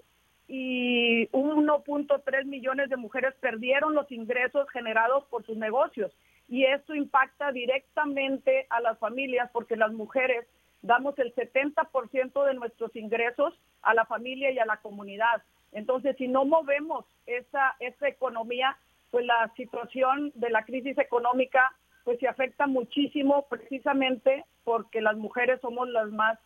y 0.47 1.27
1.3 1.27 2.45
millones 2.45 2.89
de 2.89 2.97
mujeres 2.97 3.35
perdieron 3.41 3.93
los 3.93 4.11
ingresos 4.11 4.69
generados 4.71 5.25
por 5.25 5.45
sus 5.45 5.57
negocios. 5.57 6.11
Y 6.47 6.63
esto 6.63 6.95
impacta 6.95 7.51
directamente 7.51 8.65
a 8.69 8.79
las 8.79 8.97
familias 8.99 9.49
porque 9.51 9.75
las 9.75 9.91
mujeres 9.91 10.47
damos 10.87 11.17
el 11.19 11.35
70% 11.35 12.45
de 12.45 12.53
nuestros 12.55 12.95
ingresos 12.95 13.53
a 13.81 13.93
la 13.93 14.05
familia 14.05 14.51
y 14.51 14.59
a 14.59 14.65
la 14.65 14.77
comunidad. 14.77 15.43
Entonces, 15.71 16.15
si 16.17 16.27
no 16.27 16.45
movemos 16.45 17.05
esa, 17.25 17.75
esa 17.79 18.07
economía, 18.07 18.77
pues 19.11 19.25
la 19.25 19.51
situación 19.55 20.31
de 20.35 20.49
la 20.49 20.63
crisis 20.63 20.97
económica 20.97 21.71
pues 22.03 22.19
se 22.19 22.27
afecta 22.27 22.67
muchísimo 22.67 23.45
precisamente 23.49 24.45
porque 24.63 25.01
las 25.01 25.17
mujeres 25.17 25.59
somos 25.61 25.89
las 25.89 26.09
más 26.09 26.39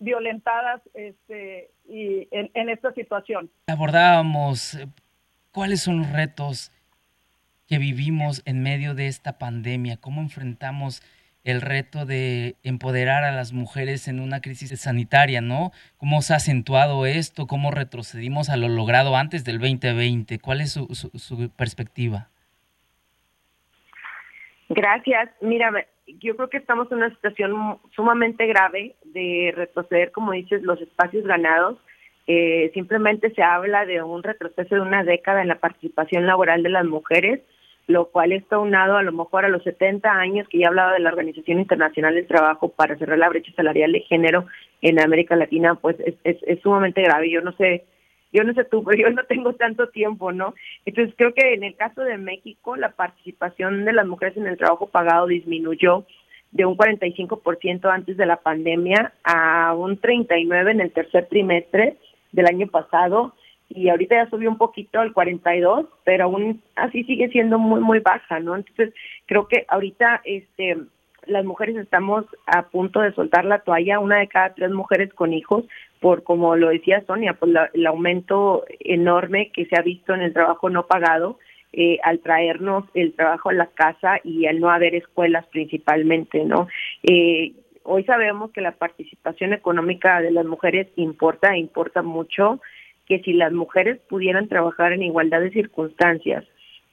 violentadas 0.00 0.82
este, 0.92 1.70
y 1.88 2.26
en, 2.32 2.50
en 2.54 2.68
esta 2.68 2.92
situación. 2.92 3.48
Abordábamos 3.68 4.74
eh, 4.74 4.88
cuáles 5.52 5.82
son 5.82 5.98
los 5.98 6.10
retos 6.10 6.72
que 7.68 7.78
vivimos 7.78 8.42
en 8.44 8.62
medio 8.62 8.94
de 8.94 9.06
esta 9.06 9.38
pandemia, 9.38 9.96
cómo 9.96 10.20
enfrentamos 10.20 11.00
el 11.44 11.60
reto 11.60 12.06
de 12.06 12.56
empoderar 12.62 13.22
a 13.22 13.32
las 13.32 13.52
mujeres 13.52 14.08
en 14.08 14.18
una 14.18 14.40
crisis 14.40 14.78
sanitaria, 14.80 15.42
¿no? 15.42 15.72
¿Cómo 15.98 16.22
se 16.22 16.32
ha 16.32 16.36
acentuado 16.36 17.04
esto? 17.06 17.46
¿Cómo 17.46 17.70
retrocedimos 17.70 18.48
a 18.48 18.56
lo 18.56 18.68
logrado 18.68 19.14
antes 19.16 19.44
del 19.44 19.58
2020? 19.58 20.38
¿Cuál 20.38 20.62
es 20.62 20.72
su, 20.72 20.86
su, 20.94 21.50
perspectiva? 21.50 22.28
Gracias. 24.70 25.30
Mira, 25.42 25.70
yo 26.06 26.34
creo 26.34 26.48
que 26.48 26.56
estamos 26.56 26.90
en 26.90 26.98
una 26.98 27.10
situación 27.10 27.78
sumamente 27.94 28.46
grave 28.46 28.96
de 29.04 29.52
retroceder, 29.54 30.12
como 30.12 30.32
dices, 30.32 30.62
los 30.62 30.80
espacios 30.80 31.24
ganados. 31.26 31.78
Eh, 32.26 32.70
simplemente 32.72 33.30
se 33.34 33.42
habla 33.42 33.84
de 33.84 34.02
un 34.02 34.22
retroceso 34.22 34.76
de 34.76 34.80
una 34.80 35.04
década 35.04 35.42
en 35.42 35.48
la 35.48 35.60
participación 35.60 36.26
laboral 36.26 36.62
de 36.62 36.70
las 36.70 36.86
mujeres 36.86 37.42
lo 37.86 38.06
cual 38.06 38.32
está 38.32 38.58
unado 38.58 38.96
a 38.96 39.02
lo 39.02 39.12
mejor 39.12 39.44
a 39.44 39.48
los 39.48 39.62
70 39.62 40.10
años 40.10 40.48
que 40.48 40.58
ya 40.58 40.68
hablaba 40.68 40.92
de 40.92 41.00
la 41.00 41.10
Organización 41.10 41.58
Internacional 41.58 42.14
del 42.14 42.26
Trabajo 42.26 42.70
para 42.70 42.96
cerrar 42.96 43.18
la 43.18 43.28
brecha 43.28 43.52
salarial 43.52 43.92
de 43.92 44.00
género 44.00 44.46
en 44.80 45.00
América 45.00 45.36
Latina, 45.36 45.74
pues 45.74 45.96
es, 46.00 46.14
es, 46.22 46.60
sumamente 46.62 47.02
grave. 47.02 47.30
Yo 47.30 47.42
no 47.42 47.52
sé, 47.52 47.84
yo 48.32 48.42
no 48.44 48.54
sé 48.54 48.64
tú, 48.64 48.82
pero 48.84 49.02
yo 49.02 49.10
no 49.10 49.24
tengo 49.24 49.52
tanto 49.54 49.88
tiempo, 49.88 50.32
¿no? 50.32 50.54
Entonces 50.86 51.14
creo 51.16 51.34
que 51.34 51.54
en 51.54 51.64
el 51.64 51.76
caso 51.76 52.02
de 52.02 52.16
México 52.16 52.76
la 52.76 52.90
participación 52.90 53.84
de 53.84 53.92
las 53.92 54.06
mujeres 54.06 54.36
en 54.36 54.46
el 54.46 54.56
trabajo 54.56 54.88
pagado 54.88 55.26
disminuyó 55.26 56.06
de 56.52 56.64
un 56.64 56.76
45% 56.76 57.90
antes 57.92 58.16
de 58.16 58.26
la 58.26 58.36
pandemia 58.36 59.12
a 59.24 59.74
un 59.74 60.00
39% 60.00 60.70
en 60.70 60.80
el 60.80 60.92
tercer 60.92 61.26
trimestre 61.26 61.96
del 62.32 62.46
año 62.46 62.68
pasado 62.68 63.34
y 63.68 63.88
ahorita 63.88 64.16
ya 64.16 64.30
subió 64.30 64.50
un 64.50 64.58
poquito 64.58 65.00
al 65.00 65.12
42, 65.12 65.86
pero 66.04 66.24
aún 66.24 66.62
así 66.76 67.04
sigue 67.04 67.28
siendo 67.28 67.58
muy 67.58 67.80
muy 67.80 68.00
baja, 68.00 68.40
¿no? 68.40 68.56
Entonces, 68.56 68.94
creo 69.26 69.48
que 69.48 69.64
ahorita 69.68 70.20
este 70.24 70.76
las 71.26 71.44
mujeres 71.44 71.76
estamos 71.76 72.26
a 72.46 72.64
punto 72.64 73.00
de 73.00 73.12
soltar 73.12 73.44
la 73.44 73.60
toalla, 73.60 73.98
una 73.98 74.18
de 74.18 74.28
cada 74.28 74.54
tres 74.54 74.70
mujeres 74.70 75.12
con 75.14 75.32
hijos, 75.32 75.64
por 76.00 76.22
como 76.22 76.56
lo 76.56 76.68
decía 76.68 77.02
Sonia, 77.06 77.34
por 77.34 77.48
el 77.72 77.86
aumento 77.86 78.64
enorme 78.80 79.50
que 79.50 79.66
se 79.66 79.76
ha 79.76 79.82
visto 79.82 80.14
en 80.14 80.20
el 80.20 80.32
trabajo 80.32 80.68
no 80.68 80.86
pagado, 80.86 81.38
eh, 81.72 81.98
al 82.04 82.20
traernos 82.20 82.84
el 82.94 83.14
trabajo 83.14 83.50
a 83.50 83.54
la 83.54 83.66
casa 83.66 84.20
y 84.22 84.46
al 84.46 84.60
no 84.60 84.70
haber 84.70 84.94
escuelas 84.94 85.46
principalmente, 85.46 86.44
¿no? 86.44 86.68
Eh, 87.02 87.52
hoy 87.82 88.04
sabemos 88.04 88.52
que 88.52 88.60
la 88.60 88.72
participación 88.72 89.52
económica 89.52 90.20
de 90.20 90.30
las 90.30 90.46
mujeres 90.46 90.88
importa, 90.96 91.56
importa 91.56 92.02
mucho, 92.02 92.60
que 93.06 93.20
si 93.20 93.32
las 93.32 93.52
mujeres 93.52 94.00
pudieran 94.08 94.48
trabajar 94.48 94.92
en 94.92 95.02
igualdad 95.02 95.40
de 95.40 95.50
circunstancias 95.50 96.44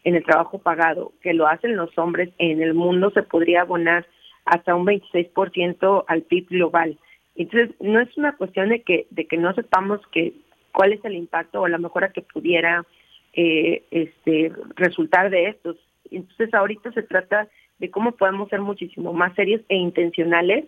en 0.04 0.16
el 0.16 0.24
trabajo 0.24 0.60
pagado, 0.60 1.14
que 1.22 1.34
lo 1.34 1.48
hacen 1.48 1.76
los 1.76 1.96
hombres 1.98 2.30
en 2.38 2.62
el 2.62 2.74
mundo, 2.74 3.12
se 3.12 3.24
podría 3.24 3.62
abonar 3.62 4.06
hasta 4.46 4.76
un 4.76 4.86
26% 4.86 6.06
al 6.08 6.22
PIB 6.24 6.48
global. 6.50 6.98
Entonces, 7.36 7.76
no 7.80 8.00
es 8.00 8.18
una 8.18 8.36
cuestión 8.36 8.70
de 8.70 8.82
que 8.82 9.08
de 9.10 9.26
que 9.26 9.38
no 9.38 9.54
sepamos 9.54 10.02
que 10.12 10.34
cuál 10.74 10.94
es 10.94 11.04
el 11.06 11.16
impacto 11.16 11.62
o 11.62 11.68
la 11.68 11.78
mejora 11.78 12.12
que 12.12 12.22
pudiera 12.22 12.86
eh, 13.34 13.84
este 13.92 14.52
resultar 14.76 15.30
de 15.30 15.50
estos. 15.50 15.78
Entonces, 16.10 16.54
ahorita 16.54 16.92
se 16.92 17.04
trata 17.04 17.48
de 17.80 17.90
cómo 17.90 18.14
podemos 18.14 18.50
ser 18.50 18.62
muchísimo 18.62 19.14
más 19.14 19.34
serios 19.36 19.62
e 19.70 19.76
intencionales 19.76 20.66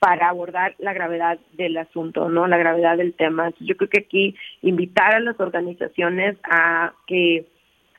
para 0.00 0.30
abordar 0.30 0.74
la 0.78 0.94
gravedad 0.94 1.38
del 1.52 1.76
asunto, 1.76 2.30
¿no? 2.30 2.48
La 2.48 2.56
gravedad 2.56 2.96
del 2.96 3.12
tema. 3.12 3.52
yo 3.60 3.76
creo 3.76 3.90
que 3.90 4.00
aquí 4.00 4.34
invitar 4.62 5.14
a 5.14 5.20
las 5.20 5.38
organizaciones 5.38 6.36
a 6.42 6.94
que 7.06 7.44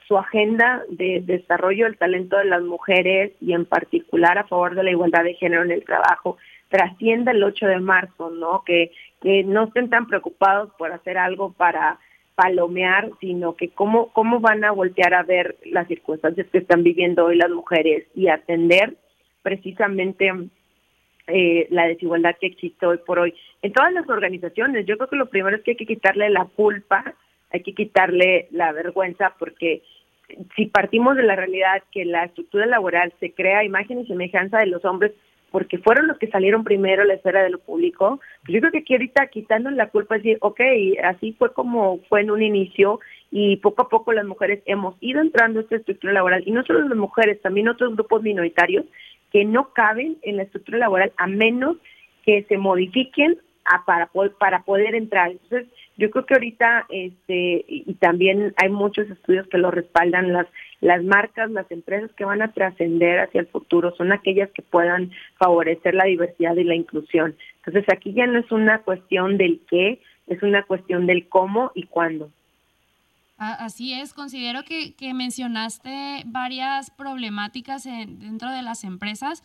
su 0.08 0.17
agenda 0.17 0.81
de 0.89 1.22
desarrollo 1.24 1.86
del 1.86 1.98
talento 1.98 2.38
de 2.38 2.46
las 2.46 2.63
mujeres 2.63 3.34
y 3.39 3.53
en 3.53 3.65
particular 3.65 4.39
a 4.39 4.48
favor 4.48 4.75
de 4.75 4.84
la 4.84 4.91
igualdad 4.91 5.24
de 5.24 5.36
género 5.36 5.63
en 5.63 5.72
el 5.72 5.86
trabajo 5.86 6.38
trascienda 6.70 7.31
el 7.31 7.43
8 7.43 7.67
de 7.67 7.79
marzo, 7.79 8.31
¿no? 8.31 8.63
Que, 8.65 8.91
que 9.22 9.43
no 9.43 9.65
estén 9.65 9.89
tan 9.89 10.08
preocupados 10.08 10.72
por 10.79 10.91
hacer 10.91 11.20
algo 11.20 11.53
para 11.53 12.00
palomear, 12.34 13.12
sino 13.20 13.55
que 13.55 13.70
cómo, 13.70 14.12
cómo 14.13 14.39
van 14.39 14.63
a 14.63 14.72
voltear 14.72 15.13
a 15.13 15.22
ver 15.22 15.58
las 15.65 15.88
circunstancias 15.88 16.48
que 16.51 16.58
están 16.58 16.81
viviendo 16.81 17.25
hoy 17.25 17.36
las 17.36 17.51
mujeres 17.51 18.08
y 18.15 18.27
atender 18.27 18.96
precisamente 19.43 20.31
eh, 21.28 21.68
la 21.70 21.88
desigualdad 21.88 22.36
que 22.40 22.48
existe 22.48 22.86
hoy 22.86 22.98
por 23.06 23.20
hoy. 23.20 23.34
En 23.62 23.74
todas 23.74 23.94
las 23.94 24.10
organizaciones, 24.10 24.86
yo 24.86 24.98
creo 24.98 25.10
que 25.10 25.16
lo 25.16 25.30
primero 25.30 25.56
es 25.56 25.63
que 25.63 25.72
hay 25.72 25.78
que 25.78 25.86
quitarle 25.86 26.30
la 26.30 26.46
culpa, 26.46 27.16
hay 27.51 27.62
que 27.62 27.74
quitarle 27.74 28.48
la 28.51 28.72
vergüenza, 28.72 29.36
porque 29.38 29.84
si 30.56 30.66
partimos 30.68 31.16
de 31.18 31.24
la 31.24 31.36
realidad 31.36 31.84
que 31.92 32.06
la 32.06 32.25
estructura 32.25 32.66
laboral 32.66 33.13
se 33.20 33.34
crea 33.34 33.63
imagen 33.63 34.00
y 34.00 34.08
semejanza 34.08 34.60
de 34.60 34.68
los 34.68 34.84
hombres, 34.86 35.12
porque 35.51 35.78
fueron 35.80 36.08
los 36.08 36.18
que 36.18 36.28
salieron 36.28 36.63
primero 36.63 37.01
a 37.01 37.06
la 37.06 37.16
esfera 37.16 37.44
de 37.44 37.50
lo 37.50 37.60
público, 37.60 38.22
pues 38.44 38.54
yo 38.54 38.60
creo 38.62 38.72
que 38.72 38.78
aquí 38.80 38.94
ahorita 38.94 39.28
quitando 39.28 39.70
la 39.70 39.90
culpa 39.90 40.16
decir, 40.16 40.38
ok, 40.40 40.62
así 41.04 41.34
fue 41.34 41.54
como 41.54 42.00
fue 42.08 42.22
en 42.22 42.32
un 42.32 42.42
inicio 42.42 43.01
y 43.32 43.58
poco 43.58 43.84
a 43.84 43.90
poco 43.90 44.13
las 44.13 44.25
mujeres 44.25 44.62
hemos 44.66 44.96
ido 45.01 45.20
entrando 45.20 45.60
a 45.60 45.63
esta 45.63 45.75
estructura 45.75 46.13
laboral 46.13 46.44
y 46.46 46.51
no 46.51 46.63
solo 46.63 46.88
las 46.88 46.98
mujeres, 46.98 47.42
también 47.42 47.68
otros 47.68 47.94
grupos 47.96 48.24
minoritarios 48.24 48.86
que 49.32 49.46
no 49.46 49.74
caben 49.74 50.18
en 50.22 50.38
la 50.38 50.44
estructura 50.44 50.78
laboral 50.78 51.14
a 51.18 51.28
menos 51.28 51.78
que 52.26 52.44
se 52.44 52.58
modifiquen 52.58 53.38
a, 53.66 53.86
para, 53.86 54.10
para 54.40 54.64
poder 54.64 54.96
entrar. 54.96 55.32
Entonces, 55.32 55.68
yo 55.98 56.10
creo 56.10 56.26
que 56.26 56.34
ahorita, 56.34 56.86
este, 56.90 57.66
y 57.68 57.94
también 57.96 58.54
hay 58.58 58.70
muchos 58.70 59.10
estudios 59.10 59.48
que 59.48 59.58
lo 59.58 59.72
respaldan, 59.72 60.34
las, 60.34 60.48
las 60.80 61.04
marcas, 61.04 61.52
las 61.52 61.70
empresas 61.72 62.12
que 62.14 62.26
van 62.26 62.42
a 62.42 62.54
trascender 62.54 63.20
hacia 63.20 63.42
el 63.42 63.48
futuro 63.48 63.96
son 63.96 64.12
aquellas 64.12 64.50
que 64.52 64.62
puedan 64.64 65.12
favorecer 65.38 65.94
la 65.94 66.06
diversidad 66.06 66.56
y 66.56 66.64
la 66.64 66.76
inclusión. 66.76 67.36
Entonces, 67.58 67.86
aquí 67.94 68.14
ya 68.14 68.26
no 68.26 68.40
es 68.40 68.52
una 68.52 68.80
cuestión 68.80 69.38
del 69.38 69.62
qué, 69.70 70.00
es 70.28 70.42
una 70.44 70.64
cuestión 70.64 71.08
del 71.08 71.28
cómo 71.28 71.72
y 71.76 71.84
cuándo. 71.84 72.32
Así 73.44 73.92
es, 73.92 74.14
considero 74.14 74.62
que, 74.64 75.14
mencionaste 75.16 76.22
varias 76.28 76.92
problemáticas 76.92 77.86
dentro 77.86 78.52
de 78.52 78.62
las 78.62 78.84
empresas, 78.84 79.42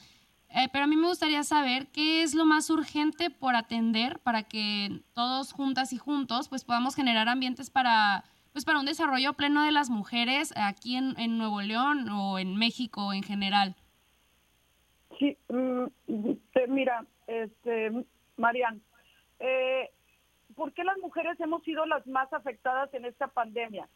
eh, 0.50 0.68
pero 0.70 0.84
a 0.84 0.86
mí 0.86 0.96
me 0.96 1.08
gustaría 1.08 1.42
saber 1.44 1.86
qué 1.86 2.22
es 2.22 2.34
lo 2.34 2.44
más 2.44 2.68
urgente 2.68 3.30
por 3.30 3.56
atender 3.56 4.18
para 4.18 4.42
que 4.42 5.00
todos 5.14 5.54
juntas 5.54 5.94
y 5.94 5.96
juntos 5.96 6.50
pues 6.50 6.62
podamos 6.62 6.94
generar 6.94 7.30
ambientes 7.30 7.70
para 7.70 8.24
pues 8.52 8.66
para 8.66 8.80
un 8.80 8.84
desarrollo 8.84 9.32
pleno 9.32 9.64
de 9.64 9.72
las 9.72 9.88
mujeres 9.88 10.52
aquí 10.56 10.96
en, 10.96 11.18
en 11.18 11.38
Nuevo 11.38 11.62
León 11.62 12.06
o 12.10 12.38
en 12.38 12.54
México 12.56 13.14
en 13.14 13.22
general. 13.22 13.76
Sí, 15.18 15.38
mm, 15.48 15.84
mira, 16.68 17.06
este, 17.26 17.92
Marian, 18.36 18.82
eh, 19.40 19.90
¿por 20.56 20.72
qué 20.72 20.82
las 20.82 20.98
mujeres 20.98 21.38
hemos 21.38 21.62
sido 21.62 21.86
las 21.86 22.06
más 22.06 22.32
afectadas 22.32 22.92
en 22.94 23.04
esta 23.04 23.28
pandemia? 23.28 23.88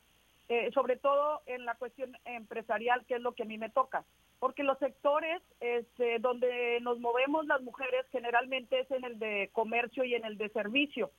Eh, 0.49 0.71
sobre 0.73 0.97
todo 0.97 1.43
en 1.47 1.65
la 1.65 1.77
cuestión 1.77 2.17
empresarial, 2.25 3.05
que 3.07 3.15
es 3.15 3.21
lo 3.21 3.33
que 3.33 3.45
a 3.45 3.47
mí 3.47 3.57
me 3.57 3.71
toca. 3.71 4.05
Porque 4.41 4.63
los 4.63 4.79
sectores 4.79 5.41
este, 5.61 6.19
donde 6.19 6.81
nos 6.81 6.99
movemos 6.99 7.47
las 7.47 7.63
mujeres 7.63 8.05
generalmente 8.11 8.81
es 8.81 8.91
en 8.91 9.05
el 9.05 9.19
de 9.19 9.51
comercio 9.53 10.05
y 10.05 10.15
en 10.15 10.25
el 10.25 10.37
de 10.39 10.49
servicio. 10.49 11.11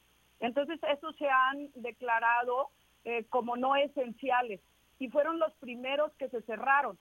Entonces, 0.42 0.80
esos 0.84 1.16
se 1.16 1.30
han 1.30 1.70
declarado 1.76 2.72
eh, 3.06 3.24
como 3.30 3.56
no 3.56 3.76
esenciales 3.76 4.60
y 5.00 5.08
fueron 5.10 5.40
los 5.40 5.54
primeros 5.54 6.12
que 6.16 6.30
se 6.30 6.42
cerraron. 6.42 6.98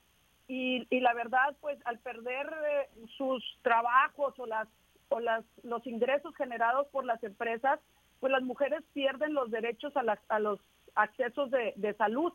Y, 0.47 0.87
y 0.88 1.00
la 1.00 1.14
verdad, 1.14 1.56
pues 1.61 1.78
al 1.85 1.99
perder 1.99 2.47
eh, 2.47 2.88
sus 3.16 3.42
trabajos 3.62 4.38
o, 4.38 4.47
las, 4.47 4.68
o 5.09 5.20
las, 5.20 5.44
los 5.62 5.87
ingresos 5.87 6.35
generados 6.37 6.87
por 6.88 7.04
las 7.04 7.23
empresas, 7.25 7.80
pues 8.21 8.33
las 8.33 8.43
mujeres 8.43 8.83
pierden 8.93 9.35
los 9.35 9.50
derechos 9.50 9.93
a, 9.97 10.19
a 10.29 10.39
los 10.39 10.61
accesos 10.95 11.50
de, 11.50 11.95
salud 11.99 12.33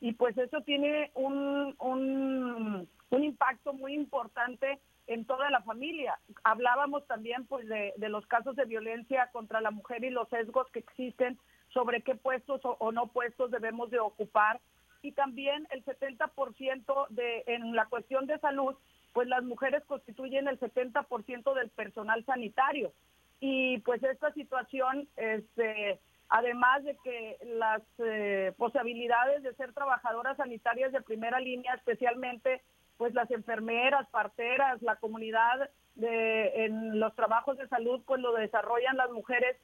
y 0.00 0.12
pues 0.12 0.36
eso 0.38 0.60
tiene 0.62 1.10
un, 1.14 1.74
un 1.78 3.24
impacto 3.24 3.72
muy 3.72 3.94
importante 3.94 4.80
en 5.06 5.24
toda 5.24 5.50
la 5.50 5.62
familia. 5.62 6.18
Hablábamos 6.42 7.06
también 7.06 7.46
pues 7.46 7.68
de, 7.68 7.94
los 8.08 8.26
casos 8.26 8.56
de 8.56 8.64
violencia 8.64 9.30
contra 9.32 9.60
la 9.60 9.70
mujer 9.70 10.04
y 10.04 10.10
los 10.10 10.28
sesgos 10.28 10.68
que 10.72 10.80
existen 10.80 11.38
sobre 11.72 12.02
qué 12.02 12.14
puestos 12.14 12.60
o, 12.62 12.92
no 12.92 13.08
puestos 13.08 13.50
debemos 13.50 13.90
de 13.90 13.98
ocupar 13.98 14.60
y 15.02 15.12
también 15.12 15.66
el 15.70 15.84
70% 15.84 17.08
de 17.10 17.44
en 17.46 17.74
la 17.74 17.86
cuestión 17.86 18.26
de 18.26 18.38
salud, 18.38 18.74
pues 19.12 19.28
las 19.28 19.44
mujeres 19.44 19.84
constituyen 19.84 20.48
el 20.48 20.58
70% 20.58 21.54
del 21.54 21.68
personal 21.70 22.24
sanitario. 22.24 22.92
Y 23.40 23.78
pues 23.80 24.02
esta 24.02 24.32
situación 24.32 25.08
este 25.16 26.00
además 26.28 26.82
de 26.84 26.96
que 27.04 27.38
las 27.44 27.82
eh, 27.98 28.52
posibilidades 28.56 29.42
de 29.42 29.54
ser 29.54 29.72
trabajadoras 29.72 30.36
sanitarias 30.36 30.90
de 30.92 31.02
primera 31.02 31.38
línea, 31.38 31.74
especialmente 31.74 32.62
pues 32.96 33.14
las 33.14 33.30
enfermeras, 33.30 34.08
parteras, 34.10 34.80
la 34.82 34.96
comunidad 34.96 35.70
de, 35.94 36.64
en 36.64 36.98
los 36.98 37.14
trabajos 37.14 37.56
de 37.58 37.68
salud, 37.68 38.02
pues 38.06 38.20
lo 38.20 38.32
desarrollan 38.34 38.96
las 38.96 39.10
mujeres 39.10 39.56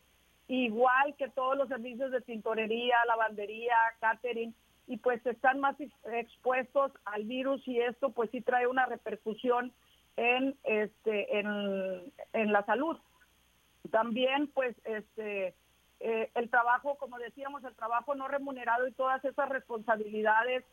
igual 0.49 1.15
que 1.17 1.29
todos 1.29 1.57
los 1.57 1.69
servicios 1.69 2.11
de 2.11 2.21
tintorería, 2.21 2.97
lavandería, 3.07 3.77
catering, 4.01 4.55
y 4.89 4.97
pues 4.97 5.25
están 5.25 5.61
más 5.61 5.77
expuestos 6.13 6.91
al 7.05 7.25
virus 7.25 7.67
y 7.69 7.79
esto 7.79 8.11
pues 8.11 8.31
sí 8.33 8.41
trae 8.41 8.67
una 8.67 8.87
repercusión 8.87 9.73
en 10.17 10.57
este 10.65 11.39
en, 11.39 12.13
en 12.33 12.53
la 12.53 12.65
salud. 12.65 12.99
También 13.91 14.49
pues 14.49 14.77
este 14.85 15.55
eh, 16.01 16.31
el 16.35 16.49
trabajo, 16.49 16.97
como 16.97 17.19
decíamos, 17.19 17.63
el 17.65 17.75
trabajo 17.75 18.15
no 18.15 18.27
remunerado 18.27 18.89
y 18.89 18.93
todas 18.93 19.23
esas 19.25 19.49
responsabilidades 19.51 20.65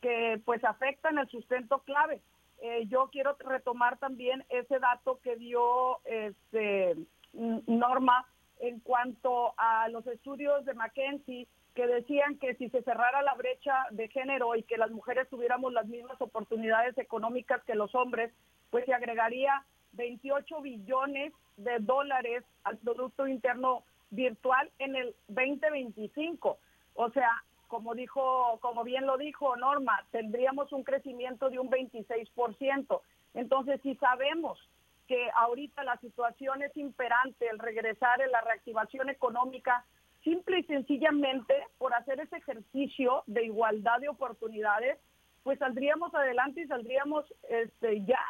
que 0.00 0.40
pues 0.44 0.62
afectan 0.64 1.18
el 1.18 1.28
sustento 1.28 1.80
clave. 1.80 2.20
Eh, 2.62 2.86
yo 2.86 3.08
quiero 3.10 3.36
retomar 3.40 3.98
también 3.98 4.44
ese 4.48 4.78
dato 4.78 5.18
que 5.22 5.36
dio 5.36 5.98
este 6.04 6.96
Norma 7.32 8.26
en 8.60 8.80
cuanto 8.80 9.54
a 9.58 9.88
los 9.88 10.06
estudios 10.06 10.64
de 10.64 10.74
McKenzie 10.74 11.48
que 11.74 11.86
decían 11.86 12.38
que 12.38 12.54
si 12.54 12.70
se 12.70 12.82
cerrara 12.82 13.20
la 13.20 13.34
brecha 13.34 13.84
de 13.90 14.08
género 14.08 14.54
y 14.54 14.62
que 14.62 14.78
las 14.78 14.90
mujeres 14.90 15.28
tuviéramos 15.28 15.72
las 15.74 15.86
mismas 15.86 16.18
oportunidades 16.22 16.96
económicas 16.96 17.62
que 17.64 17.74
los 17.74 17.94
hombres, 17.94 18.32
pues 18.70 18.86
se 18.86 18.94
agregaría 18.94 19.62
28 19.96 20.60
billones 20.60 21.32
de 21.56 21.78
dólares 21.80 22.44
al 22.64 22.78
Producto 22.78 23.26
Interno 23.26 23.84
Virtual 24.10 24.70
en 24.78 24.96
el 24.96 25.14
2025. 25.28 26.58
O 26.94 27.10
sea, 27.10 27.30
como 27.68 27.94
dijo, 27.94 28.58
como 28.60 28.84
bien 28.84 29.06
lo 29.06 29.16
dijo 29.16 29.56
Norma, 29.56 30.04
tendríamos 30.12 30.72
un 30.72 30.84
crecimiento 30.84 31.50
de 31.50 31.58
un 31.58 31.70
26%. 31.70 33.00
Entonces, 33.34 33.80
si 33.82 33.96
sabemos 33.96 34.58
que 35.06 35.30
ahorita 35.34 35.84
la 35.84 35.96
situación 35.98 36.62
es 36.62 36.76
imperante, 36.76 37.48
el 37.48 37.58
regresar 37.58 38.20
en 38.20 38.30
la 38.30 38.40
reactivación 38.40 39.08
económica, 39.08 39.84
simple 40.22 40.60
y 40.60 40.64
sencillamente 40.64 41.54
por 41.78 41.94
hacer 41.94 42.20
ese 42.20 42.36
ejercicio 42.36 43.22
de 43.26 43.44
igualdad 43.44 44.00
de 44.00 44.08
oportunidades, 44.08 44.98
pues 45.44 45.58
saldríamos 45.60 46.12
adelante 46.14 46.62
y 46.62 46.66
saldríamos 46.66 47.24
este, 47.48 48.04
ya. 48.04 48.20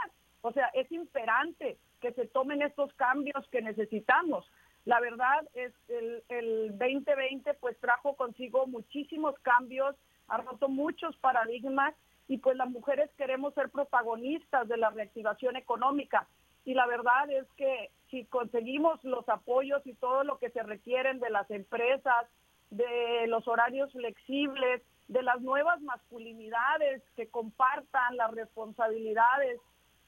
O 0.47 0.53
sea, 0.53 0.67
es 0.75 0.91
imperante 0.93 1.77
que 2.01 2.13
se 2.13 2.29
tomen 2.29 2.63
estos 2.63 2.93
cambios 2.95 3.49
que 3.51 3.63
necesitamos. 3.63 4.49
La 4.85 5.01
verdad 5.01 5.45
es 5.55 5.73
el, 5.89 6.23
el 6.29 6.79
2020 6.79 7.55
pues 7.55 7.77
trajo 7.81 8.15
consigo 8.15 8.69
muchísimos 8.69 9.35
cambios, 9.41 9.97
ha 10.29 10.37
roto 10.37 10.69
muchos 10.69 11.17
paradigmas 11.17 11.95
y 12.29 12.39
pues 12.39 12.57
las 12.57 12.71
mujeres 12.71 13.11
queremos 13.19 13.55
ser 13.55 13.71
protagonistas 13.71 14.69
de 14.69 14.77
la 14.77 14.91
reactivación 14.91 15.57
económica. 15.57 16.29
Y 16.65 16.75
la 16.75 16.87
verdad 16.87 17.29
es 17.29 17.47
que 17.57 17.91
si 18.11 18.25
conseguimos 18.27 19.03
los 19.03 19.29
apoyos 19.29 19.85
y 19.85 19.95
todo 19.95 20.23
lo 20.23 20.39
que 20.39 20.51
se 20.51 20.63
requieren 20.63 21.19
de 21.19 21.31
las 21.31 21.51
empresas, 21.51 22.27
de 22.71 23.27
los 23.27 23.49
horarios 23.49 23.91
flexibles, 23.91 24.81
de 25.09 25.23
las 25.25 25.41
nuevas 25.41 25.81
masculinidades 25.83 27.03
que 27.17 27.27
compartan 27.29 28.17
las 28.17 28.33
responsabilidades, 28.33 29.61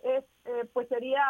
es, 0.03 0.25
eh, 0.45 0.65
pues 0.73 0.89
sería 0.89 1.25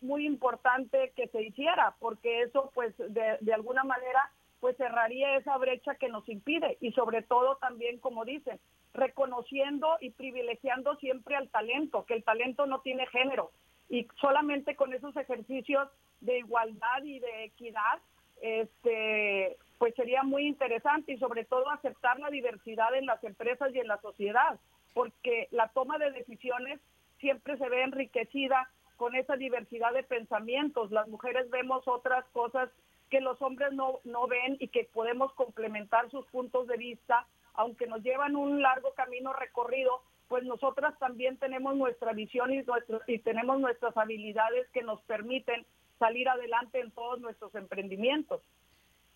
muy 0.00 0.26
importante 0.26 1.12
que 1.14 1.28
se 1.28 1.42
hiciera, 1.42 1.94
porque 1.98 2.42
eso 2.42 2.70
pues 2.74 2.96
de, 2.96 3.38
de 3.40 3.54
alguna 3.54 3.84
manera 3.84 4.30
pues 4.60 4.76
cerraría 4.76 5.36
esa 5.36 5.56
brecha 5.56 5.94
que 5.94 6.08
nos 6.08 6.28
impide 6.28 6.78
y 6.80 6.92
sobre 6.92 7.22
todo 7.22 7.56
también, 7.56 7.98
como 7.98 8.24
dicen, 8.24 8.58
reconociendo 8.92 9.96
y 10.00 10.10
privilegiando 10.10 10.96
siempre 10.96 11.36
al 11.36 11.48
talento, 11.48 12.04
que 12.06 12.14
el 12.14 12.24
talento 12.24 12.66
no 12.66 12.80
tiene 12.80 13.06
género 13.06 13.52
y 13.88 14.06
solamente 14.20 14.76
con 14.76 14.92
esos 14.92 15.16
ejercicios 15.16 15.88
de 16.20 16.38
igualdad 16.38 17.02
y 17.04 17.20
de 17.20 17.44
equidad, 17.44 17.98
este, 18.40 19.56
pues 19.78 19.94
sería 19.94 20.22
muy 20.22 20.46
interesante 20.46 21.12
y 21.12 21.18
sobre 21.18 21.44
todo 21.44 21.70
aceptar 21.70 22.18
la 22.18 22.30
diversidad 22.30 22.94
en 22.94 23.06
las 23.06 23.22
empresas 23.24 23.74
y 23.74 23.78
en 23.78 23.88
la 23.88 24.00
sociedad, 24.00 24.58
porque 24.94 25.48
la 25.50 25.68
toma 25.68 25.98
de 25.98 26.10
decisiones 26.10 26.80
siempre 27.20 27.56
se 27.56 27.68
ve 27.68 27.82
enriquecida 27.82 28.70
con 28.96 29.14
esa 29.14 29.36
diversidad 29.36 29.92
de 29.92 30.02
pensamientos. 30.02 30.90
Las 30.90 31.08
mujeres 31.08 31.48
vemos 31.50 31.86
otras 31.86 32.24
cosas 32.32 32.68
que 33.10 33.20
los 33.20 33.40
hombres 33.40 33.72
no, 33.72 34.00
no 34.04 34.26
ven 34.26 34.56
y 34.58 34.68
que 34.68 34.84
podemos 34.92 35.32
complementar 35.34 36.10
sus 36.10 36.26
puntos 36.26 36.66
de 36.66 36.76
vista, 36.76 37.26
aunque 37.54 37.86
nos 37.86 38.02
llevan 38.02 38.36
un 38.36 38.60
largo 38.60 38.92
camino 38.94 39.32
recorrido, 39.32 40.02
pues 40.28 40.44
nosotras 40.44 40.98
también 40.98 41.38
tenemos 41.38 41.74
nuestra 41.76 42.12
visión 42.12 42.52
y, 42.52 42.62
nuestro, 42.62 43.00
y 43.06 43.18
tenemos 43.20 43.58
nuestras 43.60 43.96
habilidades 43.96 44.68
que 44.72 44.82
nos 44.82 45.00
permiten 45.02 45.64
salir 45.98 46.28
adelante 46.28 46.80
en 46.80 46.90
todos 46.90 47.20
nuestros 47.20 47.54
emprendimientos. 47.54 48.42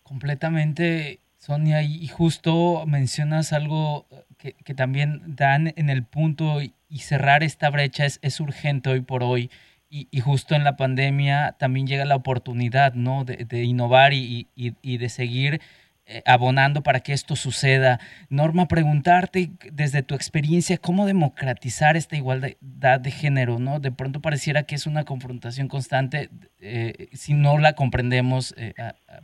Completamente, 0.01 1.19
Sonia, 1.43 1.81
y 1.81 2.07
justo 2.07 2.85
mencionas 2.87 3.51
algo 3.51 4.07
que, 4.37 4.53
que 4.53 4.73
también 4.73 5.35
dan 5.35 5.73
en 5.75 5.89
el 5.89 6.03
punto 6.03 6.61
y 6.61 6.99
cerrar 6.99 7.43
esta 7.43 7.69
brecha 7.69 8.05
es, 8.05 8.19
es 8.21 8.39
urgente 8.39 8.89
hoy 8.89 9.01
por 9.01 9.23
hoy 9.23 9.49
y, 9.95 10.21
justo 10.21 10.55
en 10.55 10.63
la 10.63 10.75
pandemia 10.75 11.55
también 11.59 11.85
llega 11.85 12.03
la 12.05 12.15
oportunidad, 12.15 12.93
¿no? 12.93 13.25
De, 13.25 13.63
innovar 13.63 14.11
y, 14.13 14.47
de 14.55 15.09
seguir 15.09 15.61
eh, 16.07 16.23
abonando 16.25 16.81
para 16.81 17.01
que 17.01 17.13
esto 17.13 17.35
suceda. 17.35 17.99
Norma, 18.27 18.67
preguntarte 18.67 19.51
desde 19.71 20.01
tu 20.01 20.15
experiencia, 20.15 20.79
¿cómo 20.79 21.05
democratizar 21.05 21.95
esta 21.95 22.15
igualdad 22.15 22.99
de 22.99 23.11
género, 23.11 23.59
¿no? 23.59 23.79
De 23.79 23.91
pronto 23.91 24.19
pareciera 24.19 24.63
que 24.63 24.73
es 24.73 24.87
una 24.87 25.03
confrontación 25.03 25.67
constante 25.67 26.31
eh, 26.59 27.09
si 27.13 27.35
no 27.35 27.59
la 27.59 27.73
comprendemos 27.73 28.55
eh, 28.57 28.73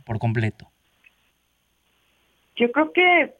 por 0.04 0.20
completo. 0.20 0.70
Yo 2.60 2.70
creo 2.72 2.92
que 2.92 3.32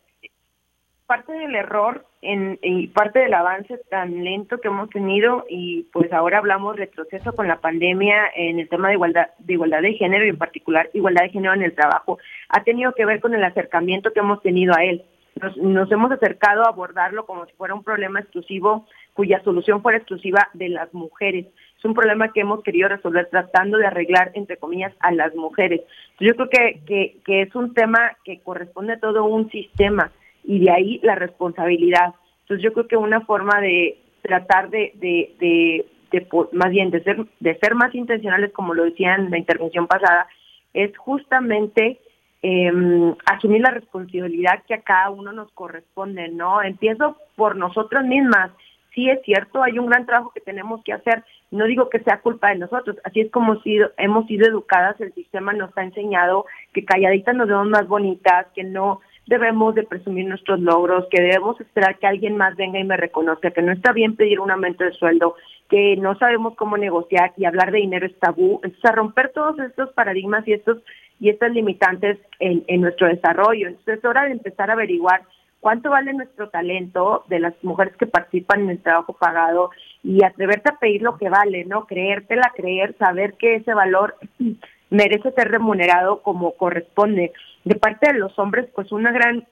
parte 1.05 1.31
del 1.35 1.55
error 1.55 2.07
en, 2.23 2.59
y 2.63 2.87
parte 2.87 3.19
del 3.19 3.35
avance 3.35 3.77
tan 3.91 4.25
lento 4.25 4.63
que 4.63 4.69
hemos 4.69 4.89
tenido 4.89 5.45
y 5.47 5.83
pues 5.93 6.11
ahora 6.11 6.39
hablamos 6.39 6.77
retroceso 6.77 7.35
con 7.35 7.47
la 7.47 7.61
pandemia 7.61 8.31
en 8.35 8.61
el 8.61 8.69
tema 8.71 8.89
de 8.89 8.95
igualdad 8.95 9.27
de 9.39 9.53
igualdad 9.53 9.83
de 9.83 9.93
género 9.93 10.25
y 10.25 10.31
en 10.31 10.39
particular 10.39 10.89
igualdad 10.95 11.25
de 11.25 11.31
género 11.31 11.53
en 11.53 11.63
el 11.63 11.75
trabajo 11.75 12.19
ha 12.49 12.65
tenido 12.65 12.95
que 12.95 13.05
ver 13.05 13.21
con 13.21 13.35
el 13.35 13.45
acercamiento 13.45 14.13
que 14.15 14.21
hemos 14.21 14.41
tenido 14.41 14.75
a 14.75 14.85
él. 14.85 15.05
Nos, 15.35 15.55
nos 15.59 15.93
hemos 15.93 16.11
acercado 16.13 16.65
a 16.65 16.69
abordarlo 16.69 17.27
como 17.27 17.45
si 17.45 17.53
fuera 17.53 17.75
un 17.75 17.85
problema 17.85 18.21
exclusivo 18.21 18.87
cuya 19.13 19.43
solución 19.45 19.83
fuera 19.83 19.99
exclusiva 19.99 20.49
de 20.55 20.71
las 20.71 20.95
mujeres. 20.95 21.47
Es 21.81 21.85
un 21.87 21.95
problema 21.95 22.31
que 22.31 22.43
hemos 22.43 22.63
querido 22.63 22.91
resolver 22.91 23.31
tratando 23.31 23.79
de 23.79 23.87
arreglar, 23.87 24.33
entre 24.35 24.59
comillas, 24.59 24.93
a 25.01 25.13
las 25.13 25.35
mujeres. 25.35 25.81
Yo 26.21 26.35
creo 26.35 26.51
que, 26.51 26.81
que, 26.87 27.17
que 27.25 27.41
es 27.41 27.55
un 27.55 27.73
tema 27.73 28.19
que 28.23 28.41
corresponde 28.41 28.93
a 28.93 29.01
todo 29.01 29.25
un 29.25 29.51
sistema 29.51 30.13
y 30.45 30.61
de 30.61 30.71
ahí 30.71 31.01
la 31.03 31.15
responsabilidad. 31.15 32.15
Entonces 32.43 32.63
yo 32.63 32.75
creo 32.75 32.87
que 32.87 32.99
una 32.99 33.23
forma 33.23 33.63
de 33.63 33.99
tratar 34.21 34.69
de, 34.69 34.93
de, 34.97 35.87
de, 36.11 36.27
más 36.53 36.71
bien 36.71 36.91
de 36.91 37.03
ser, 37.03 37.25
de 37.41 37.59
ser 37.59 37.75
más 37.75 37.95
intencionales, 37.95 38.53
como 38.53 38.75
lo 38.75 38.85
decía 38.85 39.15
en 39.15 39.31
la 39.31 39.39
intervención 39.39 39.87
pasada, 39.87 40.27
es 40.75 40.95
justamente 40.99 41.99
eh, 42.43 43.15
asumir 43.25 43.63
la 43.63 43.71
responsabilidad 43.71 44.63
que 44.69 44.75
a 44.75 44.83
cada 44.83 45.09
uno 45.09 45.33
nos 45.33 45.51
corresponde, 45.53 46.29
¿no? 46.29 46.63
Empiezo 46.63 47.17
por 47.37 47.57
nosotras 47.57 48.05
mismas. 48.05 48.51
Sí 48.95 49.09
es 49.09 49.21
cierto, 49.23 49.63
hay 49.63 49.79
un 49.79 49.87
gran 49.87 50.07
trabajo 50.07 50.33
que 50.35 50.41
tenemos 50.41 50.83
que 50.83 50.93
hacer. 50.93 51.25
No 51.51 51.67
digo 51.67 51.89
que 51.89 52.01
sea 52.01 52.21
culpa 52.21 52.51
de 52.51 52.59
nosotros, 52.59 52.97
así 53.05 53.21
es 53.21 53.31
como 53.31 53.61
si 53.63 53.79
hemos 53.99 54.27
sido 54.27 54.47
educadas, 54.49 55.01
el 55.01 55.13
sistema 55.15 55.53
nos 55.53 55.77
ha 55.77 55.83
enseñado 55.83 56.47
que 56.73 56.85
calladitas 56.85 57.35
nos 57.35 57.49
vemos 57.49 57.69
más 57.69 57.89
bonitas, 57.89 58.47
que 58.55 58.65
no 58.65 59.01
debemos 59.27 59.75
de 59.75 59.85
presumir 59.85 60.27
nuestros 60.27 60.61
logros, 60.61 61.07
que 61.11 61.23
debemos 61.23 61.61
esperar 61.61 61.99
que 61.99 62.07
alguien 62.07 62.37
más 62.37 62.57
venga 62.57 62.81
y 62.81 62.85
me 62.85 62.97
reconozca, 62.97 63.53
que 63.53 63.63
no 63.63 63.73
está 63.73 63.93
bien 63.93 64.17
pedir 64.17 64.41
un 64.41 64.51
aumento 64.51 64.85
de 64.85 64.93
sueldo, 64.93 65.37
que 65.69 65.97
no 65.97 66.19
sabemos 66.19 66.57
cómo 66.57 66.77
negociar 66.77 67.33
y 67.37 67.45
hablar 67.45 67.71
de 67.71 67.79
dinero 67.79 68.07
es 68.07 68.19
tabú. 68.19 68.61
Entonces, 68.65 68.85
a 68.91 68.93
romper 68.93 69.31
todos 69.33 69.57
estos 69.61 69.93
paradigmas 69.93 70.47
y 70.49 70.53
estos 70.53 70.79
y 71.21 71.29
estas 71.29 71.53
limitantes 71.53 72.19
en, 72.41 72.65
en 72.67 72.81
nuestro 72.81 73.07
desarrollo. 73.07 73.69
Entonces, 73.69 73.99
es 73.99 74.05
hora 74.05 74.25
de 74.25 74.33
empezar 74.33 74.71
a 74.71 74.73
averiguar 74.73 75.23
cuánto 75.61 75.91
vale 75.91 76.13
nuestro 76.13 76.49
talento 76.49 77.25
de 77.29 77.41
las 77.41 77.55
mujeres 77.63 77.97
que 77.97 78.07
participan 78.07 78.63
en 78.63 78.71
el 78.71 78.83
trabajo 78.83 79.13
pagado, 79.13 79.71
y 80.03 80.25
atreverte 80.25 80.71
a 80.71 80.79
pedir 80.79 81.03
lo 81.03 81.19
que 81.19 81.29
vale, 81.29 81.65
¿no? 81.65 81.87
Creértela, 81.87 82.53
creer, 82.57 82.97
saber 82.99 83.35
que 83.35 83.57
ese 83.57 83.75
valor 83.75 84.17
merece 84.91 85.33
ser 85.33 85.49
remunerado 85.51 86.23
como 86.23 86.53
corresponde. 86.53 87.33
De 87.65 87.75
parte 87.75 88.13
de 88.13 88.19
los 88.19 88.39
hombres, 88.39 88.69
pues 88.75 88.91
una 88.93 89.13
gran 89.13 89.47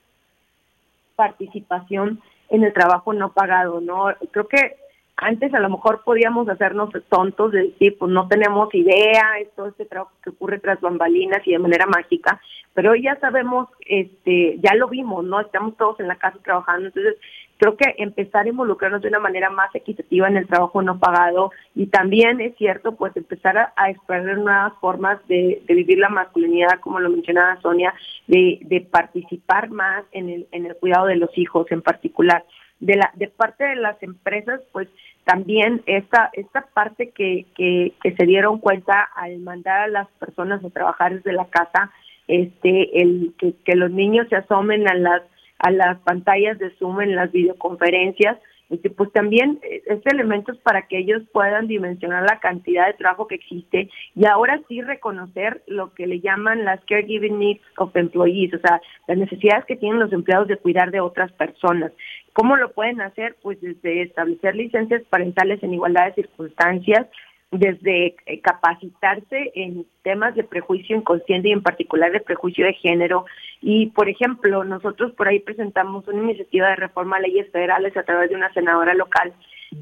participación 1.15 2.21
en 2.49 2.63
el 2.63 2.73
trabajo 2.73 3.13
no 3.13 3.33
pagado, 3.33 3.79
¿no? 3.79 4.07
Creo 4.31 4.47
que 4.47 4.77
antes 5.21 5.53
a 5.53 5.59
lo 5.59 5.69
mejor 5.69 6.03
podíamos 6.03 6.47
hacernos 6.49 6.89
tontos 7.09 7.51
de 7.51 7.63
decir, 7.63 7.97
pues 7.97 8.11
no 8.11 8.27
tenemos 8.27 8.73
idea, 8.73 9.39
esto 9.41 9.67
este 9.67 9.85
trabajo 9.85 10.11
que 10.23 10.31
ocurre 10.31 10.59
tras 10.59 10.81
bambalinas 10.81 11.45
y 11.45 11.51
de 11.51 11.59
manera 11.59 11.85
mágica, 11.85 12.41
pero 12.73 12.91
hoy 12.91 13.03
ya 13.03 13.19
sabemos, 13.19 13.67
este, 13.85 14.57
ya 14.59 14.75
lo 14.75 14.87
vimos, 14.87 15.23
¿no? 15.25 15.39
Estamos 15.39 15.75
todos 15.77 15.99
en 15.99 16.07
la 16.07 16.15
casa 16.15 16.37
trabajando, 16.43 16.87
entonces 16.87 17.15
creo 17.57 17.75
que 17.75 17.95
empezar 17.97 18.45
a 18.45 18.49
involucrarnos 18.49 19.01
de 19.01 19.09
una 19.09 19.19
manera 19.19 19.49
más 19.49 19.73
equitativa 19.75 20.27
en 20.27 20.37
el 20.37 20.47
trabajo 20.47 20.81
no 20.81 20.97
pagado 20.97 21.51
y 21.75 21.87
también 21.87 22.39
es 22.39 22.55
cierto, 22.55 22.95
pues 22.95 23.15
empezar 23.17 23.73
a, 23.75 23.89
explorar 23.89 24.37
nuevas 24.37 24.73
formas 24.79 25.19
de, 25.27 25.61
vivir 25.67 25.97
la 25.97 26.09
masculinidad, 26.09 26.79
como 26.79 26.99
lo 26.99 27.09
mencionaba 27.09 27.59
Sonia, 27.61 27.93
de, 28.27 28.59
de 28.61 28.81
participar 28.81 29.69
más 29.69 30.05
en 30.11 30.29
el, 30.29 30.47
en 30.51 30.65
el 30.65 30.75
cuidado 30.77 31.07
de 31.07 31.17
los 31.17 31.37
hijos 31.37 31.69
en 31.71 31.81
particular 31.81 32.45
de 32.79 32.95
la 32.95 33.11
de 33.15 33.27
parte 33.27 33.63
de 33.63 33.75
las 33.75 34.01
empresas 34.01 34.61
pues 34.71 34.87
también 35.25 35.81
esta 35.85 36.29
esta 36.33 36.67
parte 36.73 37.09
que, 37.09 37.45
que, 37.55 37.93
que 38.01 38.15
se 38.15 38.25
dieron 38.25 38.59
cuenta 38.59 39.01
al 39.15 39.39
mandar 39.39 39.81
a 39.81 39.87
las 39.87 40.07
personas 40.19 40.63
a 40.63 40.69
trabajar 40.69 41.15
desde 41.15 41.33
la 41.33 41.45
casa 41.45 41.91
este 42.27 43.01
el 43.01 43.33
que, 43.37 43.53
que 43.65 43.75
los 43.75 43.91
niños 43.91 44.27
se 44.29 44.37
asomen 44.37 44.87
a 44.87 44.93
las 44.95 45.21
a 45.59 45.71
las 45.71 45.99
pantallas 45.99 46.57
de 46.57 46.69
Zoom 46.77 47.01
en 47.01 47.15
las 47.15 47.31
videoconferencias 47.31 48.37
y 48.69 48.77
que 48.79 48.89
pues 48.89 49.11
también 49.11 49.59
eh, 49.63 49.81
este 49.87 50.13
elemento 50.13 50.51
es 50.51 50.59
para 50.59 50.87
que 50.87 50.99
ellos 50.99 51.23
puedan 51.31 51.67
dimensionar 51.67 52.23
la 52.23 52.39
cantidad 52.39 52.87
de 52.87 52.93
trabajo 52.93 53.27
que 53.27 53.35
existe 53.35 53.89
y 54.15 54.25
ahora 54.25 54.59
sí 54.67 54.81
reconocer 54.81 55.63
lo 55.67 55.93
que 55.93 56.07
le 56.07 56.19
llaman 56.19 56.65
las 56.65 56.79
caregiving 56.85 57.39
needs 57.39 57.61
of 57.77 57.95
employees, 57.95 58.53
o 58.53 58.59
sea, 58.59 58.81
las 59.07 59.17
necesidades 59.17 59.65
que 59.65 59.75
tienen 59.75 59.99
los 59.99 60.13
empleados 60.13 60.47
de 60.47 60.57
cuidar 60.57 60.91
de 60.91 60.99
otras 60.99 61.31
personas. 61.33 61.91
¿Cómo 62.33 62.55
lo 62.55 62.71
pueden 62.71 63.01
hacer? 63.01 63.35
Pues 63.41 63.59
desde 63.59 64.03
establecer 64.03 64.55
licencias 64.55 65.01
parentales 65.09 65.61
en 65.63 65.73
igualdad 65.73 66.05
de 66.05 66.13
circunstancias, 66.13 67.07
desde 67.51 68.15
eh, 68.25 68.41
capacitarse 68.41 69.51
en 69.55 69.85
temas 70.03 70.35
de 70.35 70.43
prejuicio 70.43 70.95
inconsciente 70.95 71.49
y 71.49 71.51
en 71.51 71.63
particular 71.63 72.11
de 72.11 72.19
prejuicio 72.19 72.65
de 72.65 72.73
género. 72.73 73.25
Y, 73.61 73.87
por 73.87 74.07
ejemplo, 74.07 74.63
nosotros 74.63 75.13
por 75.13 75.27
ahí 75.27 75.39
presentamos 75.39 76.07
una 76.07 76.23
iniciativa 76.23 76.69
de 76.69 76.75
reforma 76.75 77.17
a 77.17 77.21
leyes 77.21 77.51
federales 77.51 77.95
a 77.97 78.03
través 78.03 78.29
de 78.29 78.35
una 78.35 78.53
senadora 78.53 78.93
local 78.93 79.33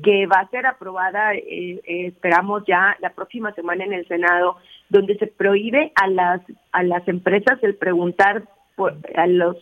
que 0.03 0.27
va 0.27 0.41
a 0.41 0.49
ser 0.49 0.65
aprobada, 0.65 1.33
eh, 1.33 1.41
eh, 1.47 2.07
esperamos 2.07 2.63
ya 2.67 2.97
la 2.99 3.11
próxima 3.11 3.53
semana 3.53 3.85
en 3.85 3.93
el 3.93 4.07
Senado, 4.07 4.57
donde 4.89 5.17
se 5.17 5.27
prohíbe 5.27 5.91
a 5.95 6.07
las, 6.07 6.41
a 6.71 6.83
las 6.83 7.07
empresas 7.07 7.57
el 7.61 7.75
preguntar 7.75 8.43
por, 8.75 8.97
a 9.15 9.27
los 9.27 9.55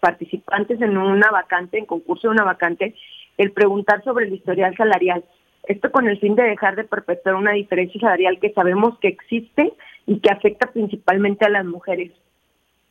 participantes 0.00 0.80
en 0.80 0.96
una 0.96 1.30
vacante, 1.30 1.78
en 1.78 1.86
concurso 1.86 2.28
de 2.28 2.34
una 2.34 2.44
vacante, 2.44 2.94
el 3.38 3.52
preguntar 3.52 4.02
sobre 4.04 4.26
el 4.26 4.34
historial 4.34 4.76
salarial 4.76 5.24
esto 5.64 5.92
con 5.92 6.08
el 6.08 6.18
fin 6.18 6.34
de 6.34 6.42
dejar 6.42 6.76
de 6.76 6.84
perpetuar 6.84 7.36
una 7.36 7.52
diferencia 7.52 8.00
salarial 8.00 8.40
que 8.40 8.52
sabemos 8.52 8.98
que 8.98 9.08
existe 9.08 9.72
y 10.06 10.18
que 10.20 10.30
afecta 10.30 10.72
principalmente 10.72 11.44
a 11.44 11.50
las 11.50 11.64
mujeres. 11.64 12.12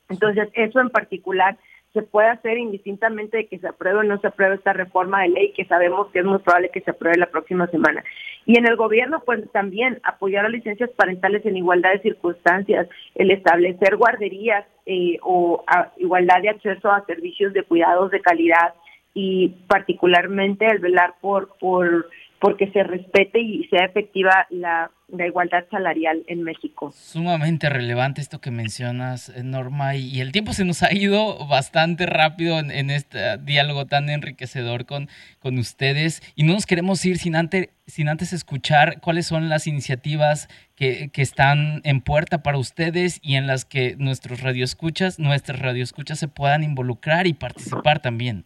Entonces, 0.09 0.49
eso 0.53 0.79
en 0.79 0.89
particular 0.89 1.57
se 1.93 2.03
puede 2.03 2.29
hacer 2.29 2.57
indistintamente 2.57 3.37
de 3.37 3.47
que 3.47 3.59
se 3.59 3.67
apruebe 3.67 3.99
o 3.99 4.03
no 4.03 4.17
se 4.19 4.27
apruebe 4.27 4.55
esta 4.55 4.71
reforma 4.71 5.21
de 5.21 5.29
ley, 5.29 5.53
que 5.53 5.65
sabemos 5.65 6.07
que 6.11 6.19
es 6.19 6.25
muy 6.25 6.39
probable 6.39 6.69
que 6.69 6.81
se 6.81 6.91
apruebe 6.91 7.17
la 7.17 7.29
próxima 7.29 7.67
semana. 7.67 8.03
Y 8.45 8.57
en 8.57 8.65
el 8.65 8.77
gobierno, 8.77 9.21
pues 9.25 9.41
también 9.51 9.99
apoyar 10.03 10.45
a 10.45 10.49
licencias 10.49 10.89
parentales 10.91 11.45
en 11.45 11.57
igualdad 11.57 11.91
de 11.91 11.99
circunstancias, 11.99 12.87
el 13.15 13.31
establecer 13.31 13.97
guarderías 13.97 14.65
eh, 14.85 15.17
o 15.21 15.63
igualdad 15.97 16.41
de 16.41 16.49
acceso 16.49 16.89
a 16.89 17.05
servicios 17.05 17.51
de 17.53 17.63
cuidados 17.63 18.09
de 18.11 18.21
calidad 18.21 18.73
y 19.13 19.49
particularmente 19.67 20.65
el 20.65 20.79
velar 20.79 21.15
por, 21.19 21.57
por 21.59 22.07
porque 22.41 22.71
se 22.71 22.81
respete 22.81 23.39
y 23.39 23.65
sea 23.67 23.85
efectiva 23.85 24.47
la, 24.49 24.89
igualdad 25.27 25.65
salarial 25.69 26.23
en 26.27 26.41
México. 26.41 26.91
Sumamente 26.91 27.69
relevante 27.69 28.19
esto 28.19 28.41
que 28.41 28.49
mencionas, 28.49 29.29
eh, 29.29 29.43
Norma, 29.43 29.95
y, 29.95 30.19
el 30.21 30.31
tiempo 30.31 30.53
se 30.53 30.65
nos 30.65 30.81
ha 30.81 30.91
ido 30.91 31.45
bastante 31.47 32.07
rápido 32.07 32.57
en, 32.57 32.89
este 32.89 33.37
diálogo 33.37 33.85
tan 33.85 34.09
enriquecedor 34.09 34.87
con, 34.87 35.07
con 35.39 35.59
ustedes 35.59 36.23
y 36.35 36.43
no 36.43 36.53
nos 36.53 36.65
queremos 36.65 37.05
ir 37.05 37.17
sin 37.17 37.35
antes, 37.35 37.69
sin 37.85 38.09
antes 38.09 38.33
escuchar 38.33 39.01
cuáles 39.01 39.27
son 39.27 39.47
las 39.47 39.67
iniciativas 39.67 40.47
que, 40.75 41.11
que 41.13 41.21
están 41.21 41.81
en 41.83 42.01
puerta 42.01 42.41
para 42.41 42.57
ustedes 42.57 43.19
y 43.21 43.35
en 43.35 43.45
las 43.45 43.65
que 43.65 43.95
nuestros 43.99 44.41
radioescuchas, 44.41 45.19
nuestras 45.19 45.59
radioescuchas 45.59 46.17
se 46.17 46.27
puedan 46.27 46.63
involucrar 46.63 47.27
y 47.27 47.33
participar 47.33 47.99
también. 47.99 48.45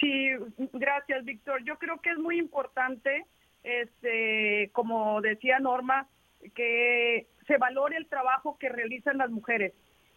Sí, 0.00 0.30
gracias, 0.72 1.24
Víctor. 1.24 1.62
Yo 1.64 1.78
creo 1.78 2.00
que 2.00 2.10
es 2.10 2.18
muy 2.18 2.38
importante, 2.38 3.26
este, 3.62 4.70
como 4.72 5.20
decía 5.20 5.58
Norma, 5.60 6.08
que 6.54 7.26
se 7.46 7.56
valore 7.56 7.96
el 7.96 8.06
trabajo 8.06 8.58
que 8.58 8.68
realizan 8.68 9.18
las 9.18 9.30
mujeres. 9.30 9.72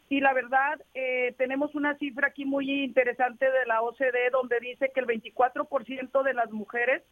Y 0.09 0.21
la 0.21 0.33
verdad, 0.33 0.81
eh, 0.93 1.35
tenemos 1.37 1.75
una 1.75 1.97
cifra 1.97 2.29
aquí 2.29 2.45
muy 2.45 2.83
interesante 2.83 3.45
de 3.45 3.65
la 3.65 3.81
OCDE 3.81 4.29
donde 4.31 4.59
dice 4.59 4.91
que 4.93 5.01
el 5.01 5.05
24% 5.05 6.23
de 6.23 6.33
las 6.33 6.51
mujeres 6.51 7.03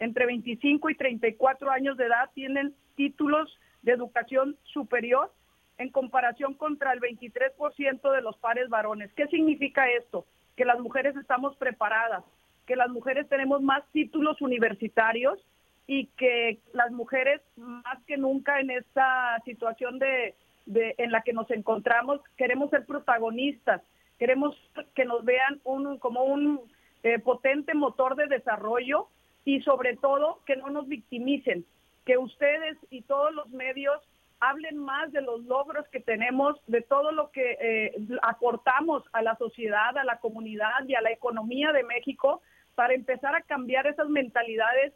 entre 0.00 0.26
25 0.26 0.90
y 0.90 0.96
34 0.96 1.70
años 1.70 1.96
de 1.96 2.06
edad 2.06 2.30
tienen 2.34 2.74
títulos 2.96 3.58
de 3.82 3.92
educación 3.92 4.56
superior 4.64 5.32
en 5.78 5.90
comparación 5.90 6.54
contra 6.54 6.92
el 6.92 7.00
23% 7.00 8.12
de 8.12 8.22
los 8.22 8.36
pares 8.38 8.68
varones. 8.68 9.12
¿Qué 9.14 9.28
significa 9.28 9.88
esto? 9.90 10.26
Que 10.62 10.66
las 10.66 10.78
mujeres 10.78 11.16
estamos 11.16 11.56
preparadas, 11.56 12.22
que 12.68 12.76
las 12.76 12.88
mujeres 12.88 13.28
tenemos 13.28 13.62
más 13.62 13.82
títulos 13.90 14.40
universitarios 14.40 15.44
y 15.88 16.06
que 16.16 16.60
las 16.72 16.92
mujeres 16.92 17.40
más 17.56 18.00
que 18.06 18.16
nunca 18.16 18.60
en 18.60 18.70
esta 18.70 19.40
situación 19.44 19.98
de, 19.98 20.36
en 20.66 21.10
la 21.10 21.22
que 21.22 21.32
nos 21.32 21.50
encontramos 21.50 22.20
queremos 22.36 22.70
ser 22.70 22.86
protagonistas, 22.86 23.82
queremos 24.20 24.54
que 24.94 25.04
nos 25.04 25.24
vean 25.24 25.60
un, 25.64 25.98
como 25.98 26.22
un 26.22 26.60
eh, 27.02 27.18
potente 27.18 27.74
motor 27.74 28.14
de 28.14 28.28
desarrollo 28.28 29.08
y 29.44 29.62
sobre 29.62 29.96
todo 29.96 30.38
que 30.46 30.54
no 30.54 30.70
nos 30.70 30.86
victimicen, 30.86 31.66
que 32.06 32.18
ustedes 32.18 32.78
y 32.88 33.02
todos 33.02 33.34
los 33.34 33.50
medios 33.50 34.00
hablen 34.42 34.76
más 34.76 35.12
de 35.12 35.22
los 35.22 35.44
logros 35.44 35.86
que 35.88 36.00
tenemos, 36.00 36.60
de 36.66 36.82
todo 36.82 37.12
lo 37.12 37.30
que 37.30 37.56
eh, 37.60 37.92
aportamos 38.22 39.04
a 39.12 39.22
la 39.22 39.36
sociedad, 39.36 39.96
a 39.96 40.04
la 40.04 40.18
comunidad 40.18 40.84
y 40.88 40.96
a 40.96 41.00
la 41.00 41.12
economía 41.12 41.70
de 41.70 41.84
México 41.84 42.42
para 42.74 42.92
empezar 42.92 43.36
a 43.36 43.42
cambiar 43.42 43.86
esas 43.86 44.08
mentalidades. 44.08 44.92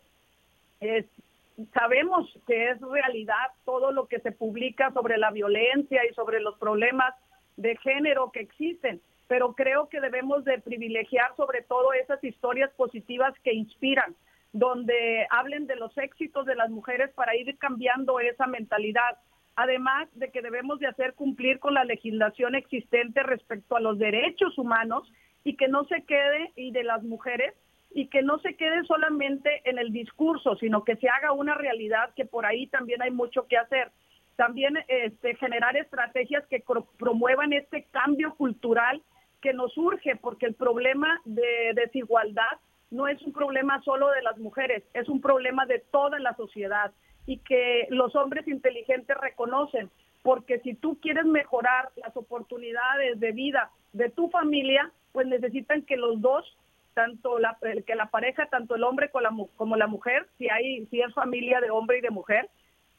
sabemos 1.73 2.29
que 2.47 2.71
es 2.71 2.81
realidad 2.81 3.47
todo 3.65 3.93
lo 3.93 4.07
que 4.09 4.19
se 4.19 4.33
publica 4.33 4.91
sobre 4.93 5.17
la 5.17 5.31
violencia 5.31 6.03
y 6.05 6.13
sobre 6.15 6.41
los 6.41 6.59
problemas 6.59 7.15
de 7.57 7.77
género 7.77 8.33
que 8.33 8.41
existen, 8.41 9.01
pero 9.29 9.55
creo 9.55 9.89
que 9.89 10.01
debemos 10.01 10.45
de 10.45 10.59
privilegiar 10.59 11.37
sobre 11.37 11.63
todo 11.63 11.93
esas 11.93 12.23
historias 12.25 12.71
positivas 12.73 13.33
que 13.45 13.55
inspiran, 13.55 14.17
donde 14.53 15.27
hablen 15.31 15.69
de 15.69 15.77
los 15.77 15.97
éxitos 15.99 16.47
de 16.47 16.57
las 16.57 16.71
mujeres 16.71 17.11
para 17.15 17.37
ir 17.37 17.57
cambiando 17.59 18.19
esa 18.19 18.47
mentalidad 18.49 19.17
además 19.57 20.09
de 20.15 20.31
que 20.31 20.43
debemos 20.43 20.79
de 20.79 20.87
hacer 20.87 21.15
cumplir 21.15 21.59
con 21.59 21.75
la 21.75 21.85
legislación 21.85 22.55
existente 22.55 23.23
respecto 23.23 23.77
a 23.77 23.81
los 23.81 23.99
derechos 23.99 24.57
humanos 24.59 25.11
y 25.45 25.57
que 25.57 25.69
no 25.69 25.85
se 25.87 26.03
quede, 26.03 26.53
y 26.57 26.73
de 26.73 26.85
las 26.85 27.03
mujeres, 27.03 27.55
y 27.95 28.09
que 28.09 28.23
no 28.23 28.39
se 28.41 28.55
quede 28.55 28.85
solamente 28.85 29.63
en 29.65 29.79
el 29.79 29.93
discurso, 29.93 30.57
sino 30.57 30.85
que 30.85 30.97
se 30.97 31.09
haga 31.09 31.33
una 31.33 31.55
realidad, 31.55 32.11
que 32.15 32.27
por 32.27 32.45
ahí 32.45 32.67
también 32.67 33.01
hay 33.01 33.11
mucho 33.11 33.47
que 33.47 33.57
hacer. 33.57 33.91
También 34.37 34.77
este, 34.89 35.35
generar 35.37 35.77
estrategias 35.77 36.45
que 36.49 36.63
promuevan 36.99 37.55
este 37.55 37.85
cambio 37.91 38.35
cultural 38.35 39.01
que 39.41 39.55
nos 39.55 39.77
urge, 39.79 40.17
porque 40.17 40.47
el 40.47 40.55
problema 40.55 41.21
de 41.25 41.73
desigualdad 41.75 42.59
no 42.91 43.09
es 43.09 43.23
un 43.23 43.33
problema 43.33 43.81
solo 43.83 44.11
de 44.11 44.23
las 44.23 44.37
mujeres, 44.39 44.85
es 44.93 45.09
un 45.09 45.21
problema 45.21 45.65
de 45.65 45.79
toda 45.79 46.19
la 46.19 46.35
sociedad 46.37 46.93
y 47.27 47.39
que 47.39 47.87
los 47.91 48.15
hombres 48.15 48.47
inteligentes 48.47 49.17
reconocen, 49.17 49.91
porque 50.23 50.61
si 50.61 50.75
tú 50.75 50.99
quieres 51.01 51.25
mejorar 51.25 51.91
las 51.97 52.17
oportunidades 52.17 53.21
de 53.21 53.33
vida 53.33 53.71
de 53.93 54.11
tu 54.11 54.29
familia, 54.31 54.91
pues 55.13 55.27
necesitan 55.27 55.83
que 55.83 55.97
los 55.97 56.21
dos, 56.21 56.57
tanto 56.95 57.39
la, 57.39 57.59
que 57.87 57.95
la 57.95 58.07
pareja, 58.07 58.47
tanto 58.47 58.77
el 58.77 58.85
hombre 58.85 59.11
como 59.11 59.23
la, 59.23 59.47
como 59.57 59.77
la 59.77 59.87
mujer, 59.87 60.27
si 60.39 60.49
hay, 60.49 60.87
si 60.87 61.01
es 61.01 61.13
familia 61.15 61.61
de 61.61 61.71
hombre 61.71 61.99
y 61.99 62.01
de 62.01 62.11
mujer, 62.11 62.49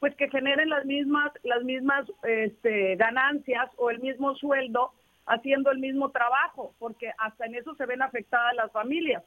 pues 0.00 0.14
que 0.14 0.28
generen 0.28 0.68
las 0.68 0.84
mismas, 0.84 1.32
las 1.42 1.62
mismas 1.64 2.06
este, 2.22 2.96
ganancias 2.96 3.70
o 3.76 3.90
el 3.90 3.98
mismo 4.00 4.34
sueldo 4.36 4.92
haciendo 5.26 5.70
el 5.70 5.78
mismo 5.78 6.10
trabajo, 6.10 6.74
porque 6.78 7.12
hasta 7.18 7.46
en 7.46 7.56
eso 7.56 7.74
se 7.74 7.86
ven 7.86 8.02
afectadas 8.02 8.54
las 8.54 8.72
familias. 8.72 9.22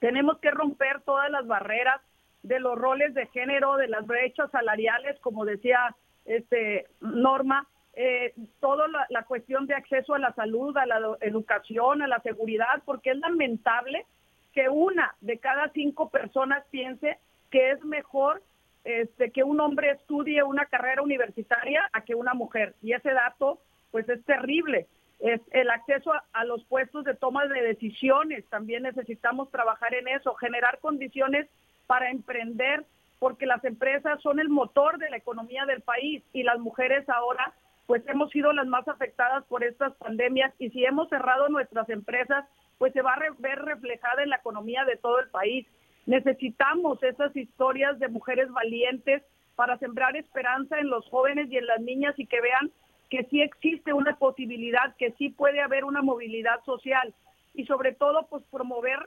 Tenemos 0.00 0.38
que 0.38 0.50
romper 0.50 1.00
todas 1.02 1.30
las 1.30 1.46
barreras 1.46 2.00
de 2.42 2.60
los 2.60 2.76
roles 2.78 3.14
de 3.14 3.26
género, 3.28 3.76
de 3.76 3.88
las 3.88 4.06
brechas 4.06 4.50
salariales, 4.50 5.18
como 5.20 5.44
decía 5.44 5.94
este 6.24 6.86
Norma, 7.00 7.66
eh, 7.94 8.32
toda 8.60 8.86
la, 9.08 9.22
cuestión 9.24 9.66
de 9.66 9.74
acceso 9.74 10.14
a 10.14 10.18
la 10.18 10.32
salud, 10.34 10.76
a 10.76 10.86
la 10.86 11.16
educación, 11.20 12.02
a 12.02 12.06
la 12.06 12.20
seguridad, 12.20 12.82
porque 12.84 13.10
es 13.10 13.18
lamentable 13.18 14.06
que 14.52 14.68
una 14.68 15.14
de 15.20 15.38
cada 15.38 15.68
cinco 15.70 16.08
personas 16.08 16.64
piense 16.70 17.18
que 17.50 17.72
es 17.72 17.84
mejor 17.84 18.42
este, 18.84 19.30
que 19.30 19.44
un 19.44 19.60
hombre 19.60 19.90
estudie 19.90 20.42
una 20.42 20.66
carrera 20.66 21.02
universitaria 21.02 21.88
a 21.92 22.02
que 22.02 22.14
una 22.14 22.34
mujer. 22.34 22.74
Y 22.82 22.92
ese 22.92 23.12
dato, 23.12 23.60
pues 23.90 24.08
es 24.08 24.24
terrible. 24.24 24.86
Es 25.20 25.40
el 25.52 25.70
acceso 25.70 26.12
a, 26.32 26.44
los 26.44 26.64
puestos 26.64 27.04
de 27.04 27.14
toma 27.14 27.46
de 27.46 27.62
decisiones, 27.62 28.44
también 28.46 28.82
necesitamos 28.82 29.50
trabajar 29.50 29.94
en 29.94 30.08
eso, 30.08 30.34
generar 30.34 30.80
condiciones 30.80 31.46
para 31.92 32.10
emprender, 32.10 32.86
porque 33.18 33.44
las 33.44 33.62
empresas 33.66 34.18
son 34.22 34.40
el 34.40 34.48
motor 34.48 34.96
de 34.96 35.10
la 35.10 35.18
economía 35.18 35.66
del 35.66 35.82
país 35.82 36.22
y 36.32 36.42
las 36.42 36.58
mujeres 36.58 37.06
ahora 37.10 37.52
pues 37.86 38.02
hemos 38.08 38.30
sido 38.30 38.50
las 38.54 38.66
más 38.66 38.88
afectadas 38.88 39.44
por 39.44 39.62
estas 39.62 39.92
pandemias 39.96 40.54
y 40.58 40.70
si 40.70 40.86
hemos 40.86 41.10
cerrado 41.10 41.50
nuestras 41.50 41.86
empresas, 41.90 42.46
pues 42.78 42.94
se 42.94 43.02
va 43.02 43.12
a 43.12 43.20
ver 43.40 43.58
reflejada 43.58 44.22
en 44.22 44.30
la 44.30 44.36
economía 44.36 44.86
de 44.86 44.96
todo 44.96 45.20
el 45.20 45.28
país. 45.28 45.66
Necesitamos 46.06 47.02
esas 47.02 47.36
historias 47.36 47.98
de 47.98 48.08
mujeres 48.08 48.50
valientes 48.50 49.22
para 49.54 49.76
sembrar 49.76 50.16
esperanza 50.16 50.78
en 50.78 50.88
los 50.88 51.06
jóvenes 51.10 51.50
y 51.50 51.58
en 51.58 51.66
las 51.66 51.82
niñas 51.82 52.14
y 52.16 52.24
que 52.24 52.40
vean 52.40 52.70
que 53.10 53.24
sí 53.24 53.42
existe 53.42 53.92
una 53.92 54.16
posibilidad, 54.16 54.96
que 54.96 55.12
sí 55.18 55.28
puede 55.28 55.60
haber 55.60 55.84
una 55.84 56.00
movilidad 56.00 56.64
social 56.64 57.12
y 57.54 57.66
sobre 57.66 57.92
todo 57.92 58.26
pues 58.28 58.42
promover 58.50 58.98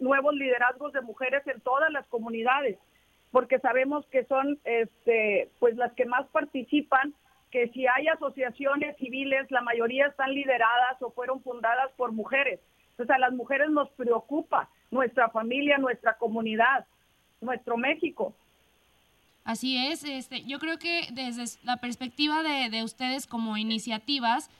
nuevos 0.00 0.34
liderazgos 0.34 0.92
de 0.92 1.02
mujeres 1.02 1.46
en 1.46 1.60
todas 1.60 1.90
las 1.92 2.06
comunidades, 2.06 2.78
porque 3.30 3.58
sabemos 3.58 4.06
que 4.06 4.24
son 4.24 4.58
este 4.64 5.50
pues 5.58 5.76
las 5.76 5.92
que 5.92 6.06
más 6.06 6.26
participan, 6.28 7.14
que 7.50 7.68
si 7.68 7.86
hay 7.86 8.08
asociaciones 8.08 8.96
civiles, 8.96 9.50
la 9.50 9.60
mayoría 9.60 10.06
están 10.06 10.32
lideradas 10.32 11.00
o 11.00 11.10
fueron 11.10 11.42
fundadas 11.42 11.92
por 11.96 12.12
mujeres. 12.12 12.60
Entonces 12.92 13.14
a 13.14 13.18
las 13.18 13.32
mujeres 13.32 13.70
nos 13.70 13.90
preocupa 13.90 14.68
nuestra 14.90 15.28
familia, 15.30 15.78
nuestra 15.78 16.16
comunidad, 16.16 16.86
nuestro 17.40 17.76
México. 17.76 18.34
Así 19.44 19.76
es, 19.76 20.04
este, 20.04 20.44
yo 20.44 20.60
creo 20.60 20.78
que 20.78 21.08
desde 21.12 21.58
la 21.64 21.78
perspectiva 21.78 22.42
de, 22.42 22.84
ustedes 22.84 23.26
como 23.26 23.56
iniciativas, 23.56 24.50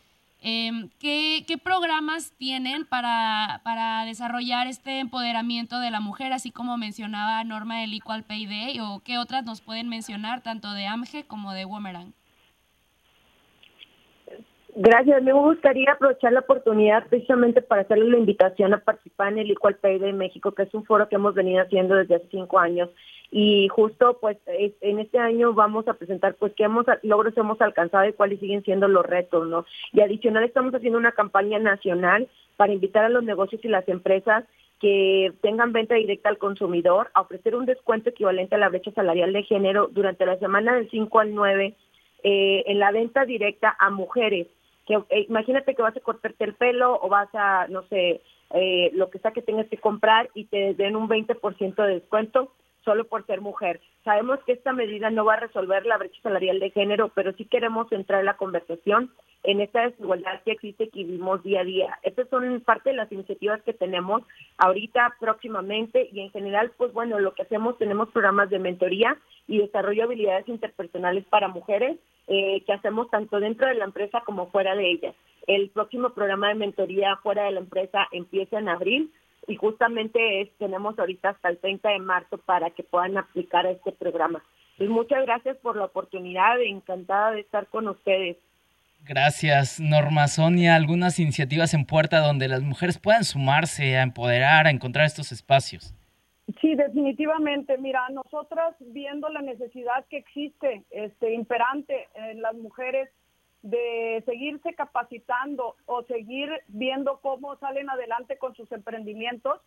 em, 0.43 0.91
¿qué, 0.99 1.61
programas 1.63 2.33
tienen 2.37 2.85
para, 2.85 3.61
para, 3.65 4.05
desarrollar 4.05 4.67
este 4.67 4.99
empoderamiento 4.99 5.81
de 5.81 5.91
la 5.91 6.01
mujer, 6.01 6.33
así 6.33 6.51
como 6.51 6.77
mencionaba 6.77 7.43
Norma 7.45 7.81
del 7.81 7.95
Equal 7.95 8.25
Pay 8.25 8.47
Day, 8.47 8.81
o 8.81 9.01
qué 9.01 9.19
otras 9.19 9.45
nos 9.45 9.61
pueden 9.61 9.89
mencionar, 9.89 10.43
tanto 10.43 10.73
de 10.73 10.87
AMGE 10.87 11.25
como 11.25 11.53
de 11.53 11.65
Womerang? 11.65 12.13
Gracias. 14.75 15.23
Me 15.23 15.35
gustaría 15.35 15.93
aprovechar 15.93 16.33
la 16.33 16.41
oportunidad 16.41 17.07
precisamente 17.07 17.61
para 17.61 17.83
hacerle 17.83 18.09
la 18.09 18.17
invitación 18.17 18.73
a 18.73 18.79
participar 18.79 19.33
en 19.33 19.41
el 19.41 19.51
Equal 19.51 19.77
Pay 19.77 19.99
de 19.99 20.15
México, 20.15 20.53
que 20.53 20.63
es 20.63 20.73
un 20.73 20.85
foro 20.85 21.09
que 21.11 21.17
hemos 21.17 21.35
venido 21.35 21.63
haciendo 21.63 21.95
desde 21.95 22.15
hace 22.15 22.29
cinco 22.31 22.59
años. 22.59 22.89
Y 23.31 23.69
justo 23.69 24.19
pues 24.19 24.39
en 24.47 24.99
este 24.99 25.19
año 25.19 25.53
vamos 25.53 25.89
a 25.89 25.95
presentar 25.95 26.37
pues 26.37 26.55
qué 26.57 26.65
hemos, 26.65 26.87
logros 27.03 27.37
hemos 27.37 27.61
alcanzado 27.61 28.07
y 28.07 28.15
cuáles 28.15 28.41
siguen 28.41 28.63
siendo 28.63 28.89
los 28.89 29.05
retos, 29.05 29.47
¿no? 29.47 29.67
Y 29.93 30.01
adicional 30.01 30.45
estamos 30.45 30.75
haciendo 30.75 30.99
una 30.99 31.13
campaña 31.13 31.59
nacional 31.59 32.29
para 32.57 32.73
invitar 32.73 33.05
a 33.05 33.11
los 33.11 33.25
negocios 33.25 33.63
y 33.65 33.69
las 33.69 33.87
empresas 33.89 34.45
que 34.81 35.33
tengan 35.43 35.73
venta 35.73 35.97
directa 35.97 36.31
al 36.31 36.39
consumidor 36.39 37.11
a 37.13 37.21
ofrecer 37.21 37.55
un 37.55 37.67
descuento 37.67 38.09
equivalente 38.09 38.55
a 38.55 38.59
la 38.59 38.71
brecha 38.71 38.91
salarial 38.93 39.35
de 39.35 39.43
género 39.43 39.89
durante 39.93 40.25
la 40.25 40.39
semana 40.39 40.75
del 40.75 40.89
5 40.91 41.21
al 41.21 41.35
9 41.35 41.75
eh, 42.25 42.65
en 42.67 42.79
la 42.79 42.91
venta 42.91 43.25
directa 43.27 43.77
a 43.79 43.91
mujeres 43.91 44.47
que 44.87 44.95
eh, 45.11 45.27
imagínate 45.29 45.75
que 45.75 45.83
vas 45.83 45.97
a 45.97 46.01
cortarte 46.01 46.45
el 46.45 46.55
pelo 46.55 46.99
o 47.01 47.09
vas 47.09 47.29
a, 47.35 47.67
no 47.69 47.83
sé, 47.89 48.21
eh, 48.55 48.91
lo 48.95 49.11
que 49.11 49.19
sea 49.19 49.33
que 49.33 49.43
tengas 49.43 49.69
que 49.69 49.79
comprar 49.79 50.31
y 50.35 50.45
te 50.47 50.75
den 50.75 50.97
un 50.97 51.09
20% 51.09 51.75
de 51.75 51.95
descuento 51.95 52.53
solo 52.85 53.05
por 53.05 53.27
ser 53.27 53.41
mujer. 53.41 53.81
Sabemos 54.05 54.41
que 54.45 54.53
esta 54.53 54.73
medida 54.73 55.11
no 55.11 55.25
va 55.25 55.35
a 55.35 55.41
resolver 55.41 55.87
la 55.87 55.99
brecha 55.99 56.21
salarial 56.23 56.59
de 56.61 56.71
género, 56.71 57.09
pero 57.15 57.33
sí 57.33 57.45
queremos 57.45 57.91
entrar 57.93 58.21
en 58.21 58.27
la 58.27 58.37
conversación 58.37 59.11
en 59.45 59.61
esta 59.61 59.83
desigualdad 59.83 60.41
que 60.45 60.53
existe 60.53 60.89
que 60.89 61.05
vivimos 61.05 61.43
día 61.43 61.61
a 61.61 61.65
día. 61.65 61.99
Estas 62.03 62.29
son 62.29 62.61
parte 62.61 62.91
de 62.91 62.97
las 62.97 63.11
iniciativas 63.11 63.61
que 63.63 63.73
tenemos 63.73 64.23
ahorita, 64.59 65.17
próximamente 65.19 66.09
y 66.13 66.21
en 66.21 66.31
general, 66.31 66.73
pues 66.77 66.93
bueno, 66.93 67.19
lo 67.19 67.35
que 67.35 67.43
hacemos, 67.43 67.77
tenemos 67.79 68.09
programas 68.11 68.51
de 68.51 68.59
mentoría 68.59 69.17
y 69.49 69.59
desarrollo 69.59 70.03
de 70.03 70.05
habilidades 70.05 70.49
interpersonales 70.49 71.25
para 71.27 71.49
mujeres 71.49 71.99
eh, 72.29 72.63
que 72.65 72.73
hacemos 72.73 73.11
tanto 73.11 73.41
dentro 73.41 73.67
de 73.67 73.75
la 73.75 73.85
empresa 73.85 74.23
como 74.25 74.49
fuera 74.51 74.77
de 74.77 74.91
ella. 74.91 75.15
El 75.47 75.71
próximo 75.71 76.11
programa 76.11 76.49
de 76.49 76.55
mentoría 76.55 77.17
fuera 77.17 77.45
de 77.45 77.53
la 77.53 77.61
empresa 77.61 78.07
empieza 78.13 78.59
en 78.59 78.69
abril 78.69 79.13
y 79.47 79.57
justamente 79.57 80.53
tenemos 80.59 80.99
ahorita 80.99 81.31
hasta 81.31 81.49
el 81.49 81.59
30 81.59 81.89
de 81.89 81.99
marzo 81.99 82.39
para 82.39 82.71
que 82.71 82.83
puedan 82.83 83.17
aplicar 83.19 83.67
a 83.67 83.71
este 83.71 83.93
programa. 83.93 84.43
Y 84.79 84.85
muchas 84.89 85.25
gracias 85.25 85.57
por 85.59 85.77
la 85.77 85.85
oportunidad, 85.85 86.61
encantada 86.61 87.33
de 87.33 87.41
estar 87.41 87.67
con 87.67 87.89
ustedes. 87.89 88.37
Gracias, 89.05 89.81
Norma 89.81 90.29
Sonia. 90.29 90.77
Algunas 90.77 91.19
iniciativas 91.19 91.75
en 91.75 91.87
puerta 91.87 92.21
donde 92.21 92.49
las 92.49 92.63
mujeres 92.63 92.99
puedan 92.99 93.25
sumarse 93.25 93.97
a 93.97 94.03
empoderar, 94.03 94.67
a 94.67 94.71
encontrar 94.71 95.07
estos 95.07 95.33
espacios. 95.33 95.95
Sí, 96.61 96.75
definitivamente. 96.75 97.79
Mira, 97.79 98.09
nosotras 98.11 98.75
viendo 98.81 99.29
la 99.29 99.43
necesidad 99.43 100.05
que 100.09 100.19
existe, 100.19 100.83
este, 100.91 101.35
imperante 101.35 102.09
en 102.15 102.43
las 102.43 102.55
mujeres 102.55 103.09
de 103.63 104.23
seguirse 104.27 104.75
capacitando 104.75 105.77
o 105.87 106.03
seguir 106.05 106.51
viendo 106.69 107.21
cómo 107.21 107.57
salen 107.57 107.89
adelante 107.89 108.37
con 108.39 108.55
sus 108.55 108.71
emprendimientos, 108.73 109.61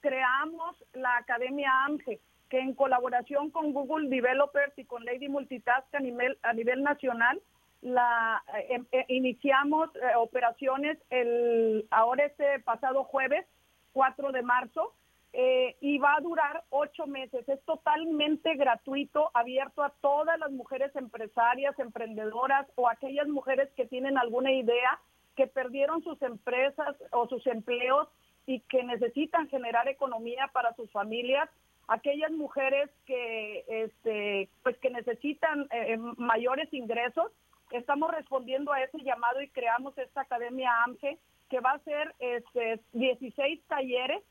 creamos 0.00 0.76
la 0.92 1.16
Academia 1.16 1.70
AMGE, 1.86 2.20
que 2.50 2.60
en 2.60 2.74
colaboración 2.74 3.50
con 3.50 3.72
Google 3.72 4.08
Developers 4.08 4.78
y 4.78 4.84
con 4.84 5.04
Lady 5.04 5.28
Multitask 5.28 5.94
a 5.94 6.00
nivel, 6.00 6.38
a 6.42 6.52
nivel 6.52 6.82
nacional, 6.82 7.40
la 7.80 8.42
eh, 8.54 8.82
eh, 8.92 9.04
iniciamos 9.08 9.94
eh, 9.96 10.16
operaciones 10.16 10.98
el 11.10 11.86
ahora 11.90 12.24
este 12.24 12.58
pasado 12.60 13.04
jueves 13.04 13.46
4 13.92 14.32
de 14.32 14.42
marzo 14.42 14.94
eh, 15.32 15.76
y 15.80 15.98
va 15.98 16.14
a 16.16 16.20
durar 16.20 16.64
ocho 16.70 17.06
meses. 17.06 17.48
Es 17.48 17.62
totalmente 17.64 18.54
gratuito, 18.56 19.30
abierto 19.34 19.82
a 19.82 19.92
todas 20.00 20.38
las 20.38 20.50
mujeres 20.50 20.94
empresarias, 20.96 21.78
emprendedoras 21.78 22.66
o 22.76 22.88
aquellas 22.88 23.28
mujeres 23.28 23.68
que 23.76 23.86
tienen 23.86 24.18
alguna 24.18 24.52
idea, 24.52 24.98
que 25.36 25.46
perdieron 25.46 26.02
sus 26.02 26.20
empresas 26.22 26.96
o 27.12 27.28
sus 27.28 27.46
empleos 27.46 28.08
y 28.46 28.60
que 28.60 28.82
necesitan 28.82 29.48
generar 29.48 29.88
economía 29.88 30.48
para 30.52 30.74
sus 30.74 30.90
familias 30.90 31.48
aquellas 31.88 32.30
mujeres 32.30 32.90
que 33.06 33.64
este 33.66 34.48
pues 34.62 34.76
que 34.78 34.90
necesitan 34.90 35.62
eh, 35.72 35.94
eh, 35.94 35.98
mayores 36.18 36.72
ingresos 36.72 37.32
estamos 37.70 38.10
respondiendo 38.12 38.72
a 38.72 38.82
ese 38.82 38.98
llamado 39.02 39.40
y 39.40 39.48
creamos 39.48 39.96
esta 39.98 40.20
academia 40.20 40.70
AMGE 40.84 41.18
que 41.48 41.60
va 41.60 41.72
a 41.72 41.78
ser 41.80 42.14
este 42.18 42.80
16 42.92 43.60
talleres 43.68 44.22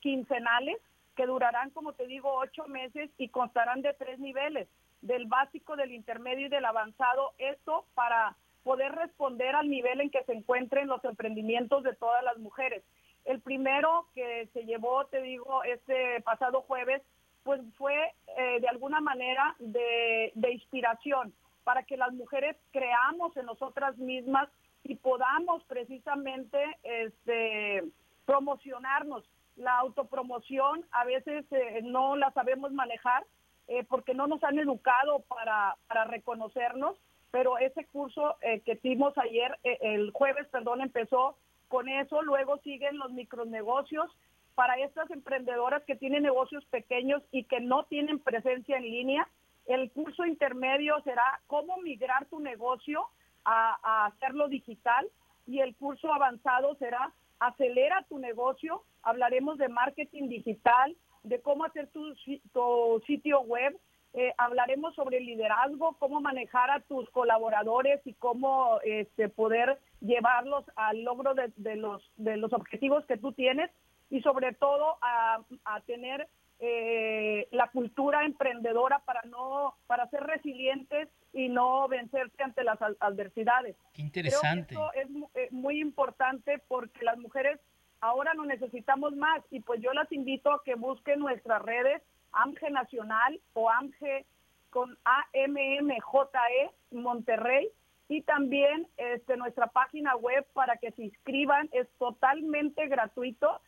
quincenales 0.00 0.78
que 1.16 1.26
durarán, 1.26 1.70
como 1.70 1.92
te 1.94 2.06
digo, 2.06 2.32
ocho 2.34 2.66
meses 2.68 3.10
y 3.18 3.28
constarán 3.28 3.82
de 3.82 3.92
tres 3.94 4.18
niveles, 4.18 4.68
del 5.02 5.26
básico, 5.26 5.76
del 5.76 5.92
intermedio 5.92 6.46
y 6.46 6.50
del 6.50 6.64
avanzado. 6.64 7.32
Esto 7.38 7.86
para 7.94 8.36
poder 8.62 8.92
responder 8.92 9.54
al 9.54 9.68
nivel 9.68 10.00
en 10.00 10.10
que 10.10 10.22
se 10.24 10.32
encuentren 10.32 10.88
los 10.88 11.04
emprendimientos 11.04 11.82
de 11.82 11.94
todas 11.94 12.22
las 12.22 12.38
mujeres. 12.38 12.84
El 13.24 13.40
primero 13.40 14.06
que 14.14 14.48
se 14.52 14.64
llevó, 14.64 15.06
te 15.06 15.20
digo, 15.22 15.64
este 15.64 16.20
pasado 16.22 16.62
jueves, 16.62 17.02
pues 17.42 17.60
fue 17.76 18.14
eh, 18.36 18.60
de 18.60 18.68
alguna 18.68 19.00
manera 19.00 19.56
de, 19.58 20.32
de 20.34 20.52
inspiración 20.52 21.32
para 21.64 21.82
que 21.82 21.96
las 21.96 22.12
mujeres 22.12 22.56
creamos 22.72 23.36
en 23.36 23.46
nosotras 23.46 23.96
mismas 23.98 24.48
y 24.84 24.94
podamos 24.94 25.62
precisamente 25.64 26.58
este, 26.82 27.84
promocionarnos 28.24 29.24
la 29.58 29.78
autopromoción 29.78 30.84
a 30.92 31.04
veces 31.04 31.44
eh, 31.52 31.80
no 31.82 32.16
la 32.16 32.30
sabemos 32.32 32.72
manejar 32.72 33.24
eh, 33.66 33.84
porque 33.84 34.14
no 34.14 34.26
nos 34.26 34.42
han 34.44 34.58
educado 34.58 35.20
para, 35.28 35.76
para 35.88 36.04
reconocernos, 36.04 36.96
pero 37.30 37.58
ese 37.58 37.84
curso 37.86 38.36
eh, 38.40 38.60
que 38.60 38.76
dimos 38.76 39.16
ayer, 39.18 39.58
el 39.62 40.10
jueves, 40.12 40.46
perdón, 40.48 40.80
empezó 40.80 41.36
con 41.68 41.88
eso, 41.88 42.22
luego 42.22 42.58
siguen 42.58 42.96
los 42.98 43.12
micronegocios 43.12 44.10
para 44.54 44.78
estas 44.78 45.10
emprendedoras 45.10 45.82
que 45.84 45.96
tienen 45.96 46.22
negocios 46.22 46.64
pequeños 46.66 47.22
y 47.30 47.44
que 47.44 47.60
no 47.60 47.84
tienen 47.84 48.18
presencia 48.18 48.78
en 48.78 48.84
línea. 48.84 49.28
El 49.66 49.90
curso 49.90 50.24
intermedio 50.24 51.00
será 51.04 51.40
cómo 51.46 51.76
migrar 51.78 52.24
tu 52.26 52.40
negocio 52.40 53.06
a 53.44 54.06
hacerlo 54.06 54.48
digital 54.48 55.06
y 55.46 55.60
el 55.60 55.74
curso 55.76 56.12
avanzado 56.12 56.74
será 56.76 57.12
acelera 57.40 58.04
tu 58.08 58.18
negocio. 58.18 58.82
Hablaremos 59.08 59.58
de 59.58 59.68
marketing 59.68 60.28
digital, 60.28 60.96
de 61.22 61.40
cómo 61.40 61.64
hacer 61.64 61.88
tu, 61.88 62.14
tu 62.52 63.02
sitio 63.06 63.40
web. 63.40 63.74
Eh, 64.14 64.32
hablaremos 64.38 64.94
sobre 64.94 65.20
liderazgo, 65.20 65.96
cómo 65.98 66.20
manejar 66.20 66.70
a 66.70 66.80
tus 66.80 67.08
colaboradores 67.10 68.00
y 68.06 68.14
cómo 68.14 68.80
este, 68.82 69.28
poder 69.28 69.78
llevarlos 70.00 70.64
al 70.76 71.02
logro 71.02 71.34
de, 71.34 71.52
de, 71.56 71.76
los, 71.76 72.02
de 72.16 72.36
los 72.36 72.52
objetivos 72.52 73.04
que 73.06 73.16
tú 73.16 73.32
tienes 73.32 73.70
y 74.10 74.20
sobre 74.22 74.52
todo 74.54 74.96
a, 75.02 75.40
a 75.64 75.80
tener 75.82 76.28
eh, 76.60 77.46
la 77.52 77.68
cultura 77.68 78.24
emprendedora 78.24 78.98
para 79.04 79.22
no 79.22 79.76
para 79.86 80.08
ser 80.10 80.24
resilientes 80.24 81.08
y 81.32 81.48
no 81.48 81.86
vencerse 81.86 82.42
ante 82.42 82.64
las 82.64 82.78
adversidades. 82.98 83.76
Qué 83.92 84.02
interesante. 84.02 84.74
Creo 84.74 84.90
que 84.90 85.00
esto 85.00 85.22
es 85.36 85.44
eh, 85.44 85.48
muy 85.52 85.80
importante 85.80 86.58
porque 86.66 87.04
las 87.04 87.16
mujeres 87.18 87.60
ahora 88.00 88.34
nos 88.34 88.46
necesitamos 88.46 89.14
más 89.16 89.42
y 89.50 89.60
pues 89.60 89.80
yo 89.80 89.92
las 89.92 90.10
invito 90.12 90.52
a 90.52 90.62
que 90.64 90.74
busquen 90.74 91.20
nuestras 91.20 91.62
redes 91.62 92.02
AMGE 92.32 92.70
Nacional 92.70 93.40
o 93.54 93.70
AMGE 93.70 94.26
con 94.70 94.96
AMMJE 95.04 96.70
Monterrey 96.92 97.68
y 98.08 98.22
también 98.22 98.86
este, 98.96 99.36
nuestra 99.36 99.66
página 99.66 100.16
web 100.16 100.46
para 100.52 100.76
que 100.76 100.92
se 100.92 101.04
inscriban, 101.04 101.68
es 101.72 101.86
totalmente 101.98 102.86
gratuito 102.88 103.60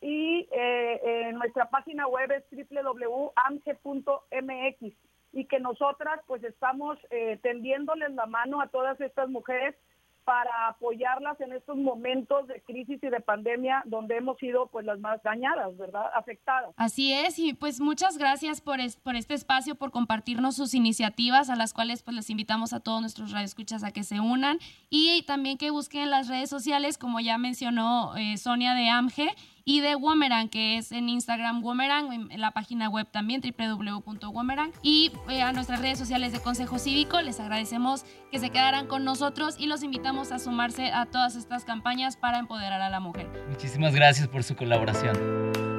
y 0.00 0.48
eh, 0.52 1.30
nuestra 1.34 1.68
página 1.70 2.06
web 2.06 2.30
es 2.32 2.44
www.amge.mx 2.70 3.34
y 5.32 5.44
que 5.44 5.60
nosotras 5.60 6.20
pues 6.26 6.42
estamos 6.44 6.98
eh, 7.10 7.38
tendiéndoles 7.42 8.10
la 8.12 8.26
mano 8.26 8.60
a 8.60 8.68
todas 8.68 9.00
estas 9.00 9.28
mujeres 9.28 9.76
para 10.24 10.68
apoyarlas 10.68 11.40
en 11.40 11.52
estos 11.52 11.76
momentos 11.76 12.46
de 12.46 12.60
crisis 12.62 13.02
y 13.02 13.08
de 13.08 13.20
pandemia 13.20 13.82
donde 13.86 14.16
hemos 14.16 14.38
sido 14.38 14.66
pues 14.68 14.84
las 14.86 14.98
más 15.00 15.22
dañadas, 15.22 15.76
¿verdad? 15.76 16.06
Afectadas. 16.14 16.70
Así 16.76 17.12
es, 17.12 17.38
y 17.38 17.54
pues 17.54 17.80
muchas 17.80 18.18
gracias 18.18 18.60
por, 18.60 18.78
por 19.02 19.16
este 19.16 19.34
espacio, 19.34 19.74
por 19.74 19.90
compartirnos 19.90 20.56
sus 20.56 20.74
iniciativas 20.74 21.50
a 21.50 21.56
las 21.56 21.72
cuales 21.72 22.02
pues 22.02 22.16
les 22.16 22.30
invitamos 22.30 22.72
a 22.72 22.80
todos 22.80 23.00
nuestros 23.00 23.32
radioescuchas 23.32 23.84
a 23.84 23.90
que 23.90 24.02
se 24.02 24.20
unan 24.20 24.58
y 24.88 25.22
también 25.26 25.58
que 25.58 25.70
busquen 25.70 26.10
las 26.10 26.28
redes 26.28 26.50
sociales, 26.50 26.98
como 26.98 27.20
ya 27.20 27.38
mencionó 27.38 28.16
eh, 28.16 28.36
Sonia 28.36 28.74
de 28.74 28.88
AMGE, 28.88 29.34
y 29.64 29.80
de 29.80 29.94
Womerang, 29.96 30.48
que 30.48 30.78
es 30.78 30.92
en 30.92 31.08
Instagram 31.08 31.62
Womerang, 31.64 32.30
en 32.30 32.40
la 32.40 32.50
página 32.52 32.88
web 32.88 33.06
también 33.10 33.40
www.womerang 33.42 34.72
y 34.82 35.12
eh, 35.28 35.42
a 35.42 35.52
nuestras 35.52 35.80
redes 35.80 35.98
sociales 35.98 36.32
de 36.32 36.40
Consejo 36.40 36.78
Cívico. 36.78 37.20
Les 37.20 37.40
agradecemos 37.40 38.04
que 38.30 38.38
se 38.38 38.50
quedaran 38.50 38.86
con 38.86 39.04
nosotros 39.04 39.56
y 39.58 39.66
los 39.66 39.82
invitamos 39.82 40.32
a 40.32 40.38
sumarse 40.38 40.92
a 40.92 41.06
todas 41.06 41.36
estas 41.36 41.64
campañas 41.64 42.16
para 42.16 42.38
empoderar 42.38 42.80
a 42.80 42.90
la 42.90 43.00
mujer. 43.00 43.28
Muchísimas 43.48 43.94
gracias 43.94 44.28
por 44.28 44.42
su 44.42 44.56
colaboración. 44.56 45.69